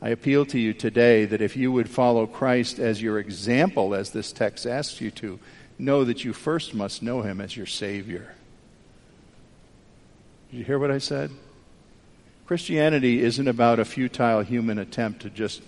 I 0.00 0.10
appeal 0.10 0.44
to 0.46 0.58
you 0.58 0.74
today 0.74 1.24
that 1.24 1.40
if 1.40 1.56
you 1.56 1.72
would 1.72 1.88
follow 1.88 2.26
Christ 2.26 2.78
as 2.78 3.00
your 3.00 3.18
example, 3.18 3.94
as 3.94 4.10
this 4.10 4.32
text 4.32 4.66
asks 4.66 5.00
you 5.00 5.10
to, 5.12 5.38
know 5.78 6.04
that 6.04 6.24
you 6.24 6.32
first 6.32 6.74
must 6.74 7.02
know 7.02 7.22
him 7.22 7.40
as 7.40 7.56
your 7.56 7.66
Savior. 7.66 8.34
Did 10.50 10.58
you 10.58 10.64
hear 10.64 10.78
what 10.78 10.90
I 10.90 10.98
said? 10.98 11.30
Christianity 12.46 13.22
isn't 13.22 13.48
about 13.48 13.80
a 13.80 13.84
futile 13.84 14.42
human 14.42 14.78
attempt 14.78 15.22
to 15.22 15.30
just 15.30 15.62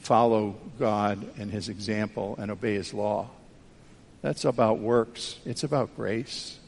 follow 0.00 0.56
God 0.78 1.24
and 1.38 1.50
his 1.50 1.68
example 1.68 2.34
and 2.38 2.50
obey 2.50 2.74
his 2.74 2.92
law. 2.92 3.30
That's 4.22 4.44
about 4.44 4.78
works, 4.78 5.38
it's 5.44 5.62
about 5.62 5.94
grace. 5.94 6.58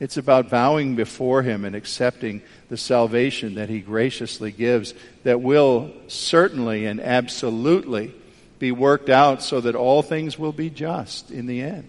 It's 0.00 0.16
about 0.16 0.48
bowing 0.48 0.96
before 0.96 1.42
him 1.42 1.66
and 1.66 1.76
accepting 1.76 2.40
the 2.70 2.78
salvation 2.78 3.56
that 3.56 3.68
he 3.68 3.80
graciously 3.80 4.50
gives 4.50 4.94
that 5.24 5.42
will 5.42 5.92
certainly 6.08 6.86
and 6.86 7.00
absolutely 7.00 8.14
be 8.58 8.72
worked 8.72 9.10
out 9.10 9.42
so 9.42 9.60
that 9.60 9.74
all 9.74 10.02
things 10.02 10.38
will 10.38 10.52
be 10.52 10.70
just 10.70 11.30
in 11.30 11.46
the 11.46 11.60
end. 11.60 11.88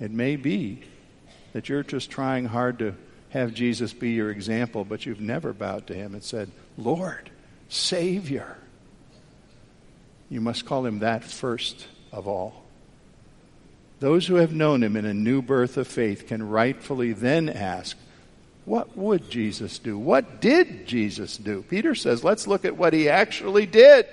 It 0.00 0.12
may 0.12 0.36
be 0.36 0.82
that 1.52 1.68
you're 1.68 1.82
just 1.82 2.08
trying 2.08 2.44
hard 2.44 2.78
to 2.78 2.94
have 3.30 3.52
Jesus 3.52 3.92
be 3.92 4.10
your 4.10 4.30
example, 4.30 4.84
but 4.84 5.04
you've 5.04 5.20
never 5.20 5.52
bowed 5.52 5.88
to 5.88 5.94
him 5.94 6.14
and 6.14 6.22
said, 6.22 6.52
Lord, 6.76 7.30
Savior. 7.68 8.56
You 10.30 10.40
must 10.40 10.66
call 10.66 10.86
him 10.86 11.00
that 11.00 11.24
first 11.24 11.88
of 12.12 12.28
all. 12.28 12.64
Those 14.00 14.26
who 14.26 14.36
have 14.36 14.54
known 14.54 14.82
him 14.82 14.96
in 14.96 15.04
a 15.04 15.14
new 15.14 15.42
birth 15.42 15.76
of 15.76 15.88
faith 15.88 16.26
can 16.28 16.48
rightfully 16.48 17.12
then 17.12 17.48
ask, 17.48 17.96
what 18.64 18.96
would 18.96 19.30
Jesus 19.30 19.78
do? 19.78 19.98
What 19.98 20.40
did 20.40 20.86
Jesus 20.86 21.36
do? 21.36 21.64
Peter 21.68 21.94
says, 21.94 22.22
let's 22.22 22.46
look 22.46 22.64
at 22.64 22.76
what 22.76 22.92
he 22.92 23.08
actually 23.08 23.66
did. 23.66 24.06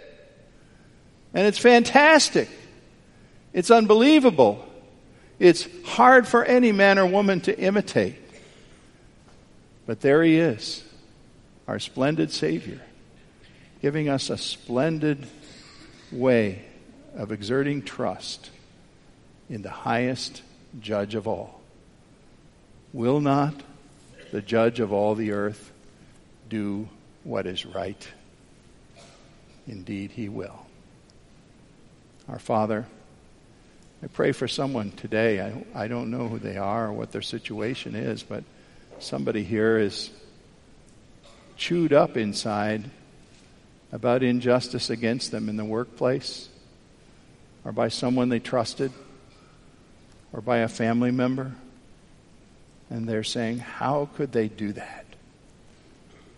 And 1.33 1.45
it's 1.45 1.57
fantastic. 1.57 2.49
It's 3.53 3.69
unbelievable. 3.69 4.65
It's 5.39 5.67
hard 5.83 6.27
for 6.27 6.43
any 6.43 6.71
man 6.71 6.97
or 6.97 7.05
woman 7.05 7.41
to 7.41 7.59
imitate. 7.59 8.15
But 9.85 10.01
there 10.01 10.23
he 10.23 10.39
is, 10.39 10.83
our 11.67 11.77
splendid 11.77 12.31
Savior, 12.31 12.81
giving 13.81 14.09
us 14.09 14.29
a 14.29 14.37
splendid 14.37 15.27
way 16.11 16.63
of 17.13 17.31
exerting 17.31 17.81
trust 17.81 18.49
in 19.49 19.61
the 19.61 19.69
highest 19.69 20.41
judge 20.79 21.15
of 21.15 21.27
all. 21.27 21.61
Will 22.93 23.19
not 23.19 23.53
the 24.31 24.41
judge 24.41 24.79
of 24.79 24.91
all 24.91 25.15
the 25.15 25.31
earth 25.31 25.71
do 26.49 26.87
what 27.23 27.45
is 27.45 27.65
right? 27.65 28.07
Indeed, 29.67 30.11
he 30.11 30.29
will. 30.29 30.65
Our 32.27 32.39
Father, 32.39 32.85
I 34.03 34.07
pray 34.07 34.31
for 34.31 34.47
someone 34.47 34.91
today. 34.91 35.41
I, 35.41 35.83
I 35.83 35.87
don't 35.87 36.11
know 36.11 36.27
who 36.27 36.39
they 36.39 36.57
are 36.57 36.87
or 36.87 36.93
what 36.93 37.11
their 37.11 37.21
situation 37.21 37.95
is, 37.95 38.23
but 38.23 38.43
somebody 38.99 39.43
here 39.43 39.77
is 39.77 40.11
chewed 41.57 41.93
up 41.93 42.17
inside 42.17 42.89
about 43.91 44.23
injustice 44.23 44.89
against 44.89 45.31
them 45.31 45.49
in 45.49 45.55
the 45.55 45.65
workplace 45.65 46.49
or 47.63 47.71
by 47.71 47.87
someone 47.87 48.29
they 48.29 48.39
trusted 48.39 48.91
or 50.35 50.41
by 50.41 50.57
a 50.57 50.67
family 50.67 51.11
member. 51.11 51.53
And 52.89 53.07
they're 53.07 53.23
saying, 53.23 53.59
How 53.59 54.09
could 54.15 54.33
they 54.33 54.49
do 54.49 54.73
that? 54.73 55.05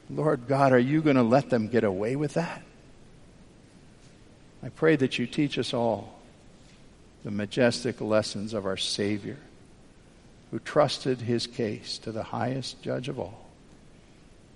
Lord 0.09 0.47
God, 0.47 0.71
are 0.71 0.79
you 0.79 1.01
going 1.01 1.15
to 1.15 1.23
let 1.23 1.49
them 1.49 1.67
get 1.67 1.83
away 1.83 2.15
with 2.15 2.35
that? 2.35 2.61
I 4.63 4.69
pray 4.69 4.95
that 4.95 5.19
you 5.19 5.25
teach 5.27 5.57
us 5.57 5.73
all 5.73 6.19
the 7.23 7.31
majestic 7.31 7.99
lessons 7.99 8.53
of 8.53 8.65
our 8.65 8.77
Savior, 8.77 9.37
who 10.51 10.59
trusted 10.59 11.19
his 11.19 11.47
case 11.47 11.97
to 11.99 12.11
the 12.11 12.23
highest 12.23 12.81
judge 12.81 13.09
of 13.09 13.19
all. 13.19 13.49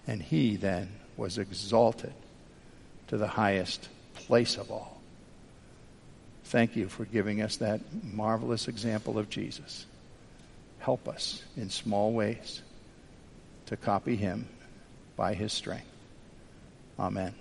And 0.08 0.22
he 0.22 0.56
then 0.56 0.90
was 1.18 1.38
exalted 1.38 2.14
to 3.08 3.18
the 3.18 3.28
highest 3.28 3.90
place 4.14 4.58
of 4.58 4.72
all. 4.72 5.01
Thank 6.46 6.76
you 6.76 6.90
for 6.90 7.06
giving 7.06 7.42
us 7.42 7.58
that 7.58 7.82
marvelous 8.04 8.68
example 8.68 9.18
of 9.18 9.30
Jesus. 9.30 9.86
Help 10.80 11.08
us 11.08 11.44
in 11.56 11.70
small 11.70 12.12
ways 12.12 12.62
to 13.68 13.78
copy 13.78 14.16
him 14.16 14.48
by 15.16 15.34
his 15.34 15.54
strength. 15.54 15.86
Amen. 17.00 17.34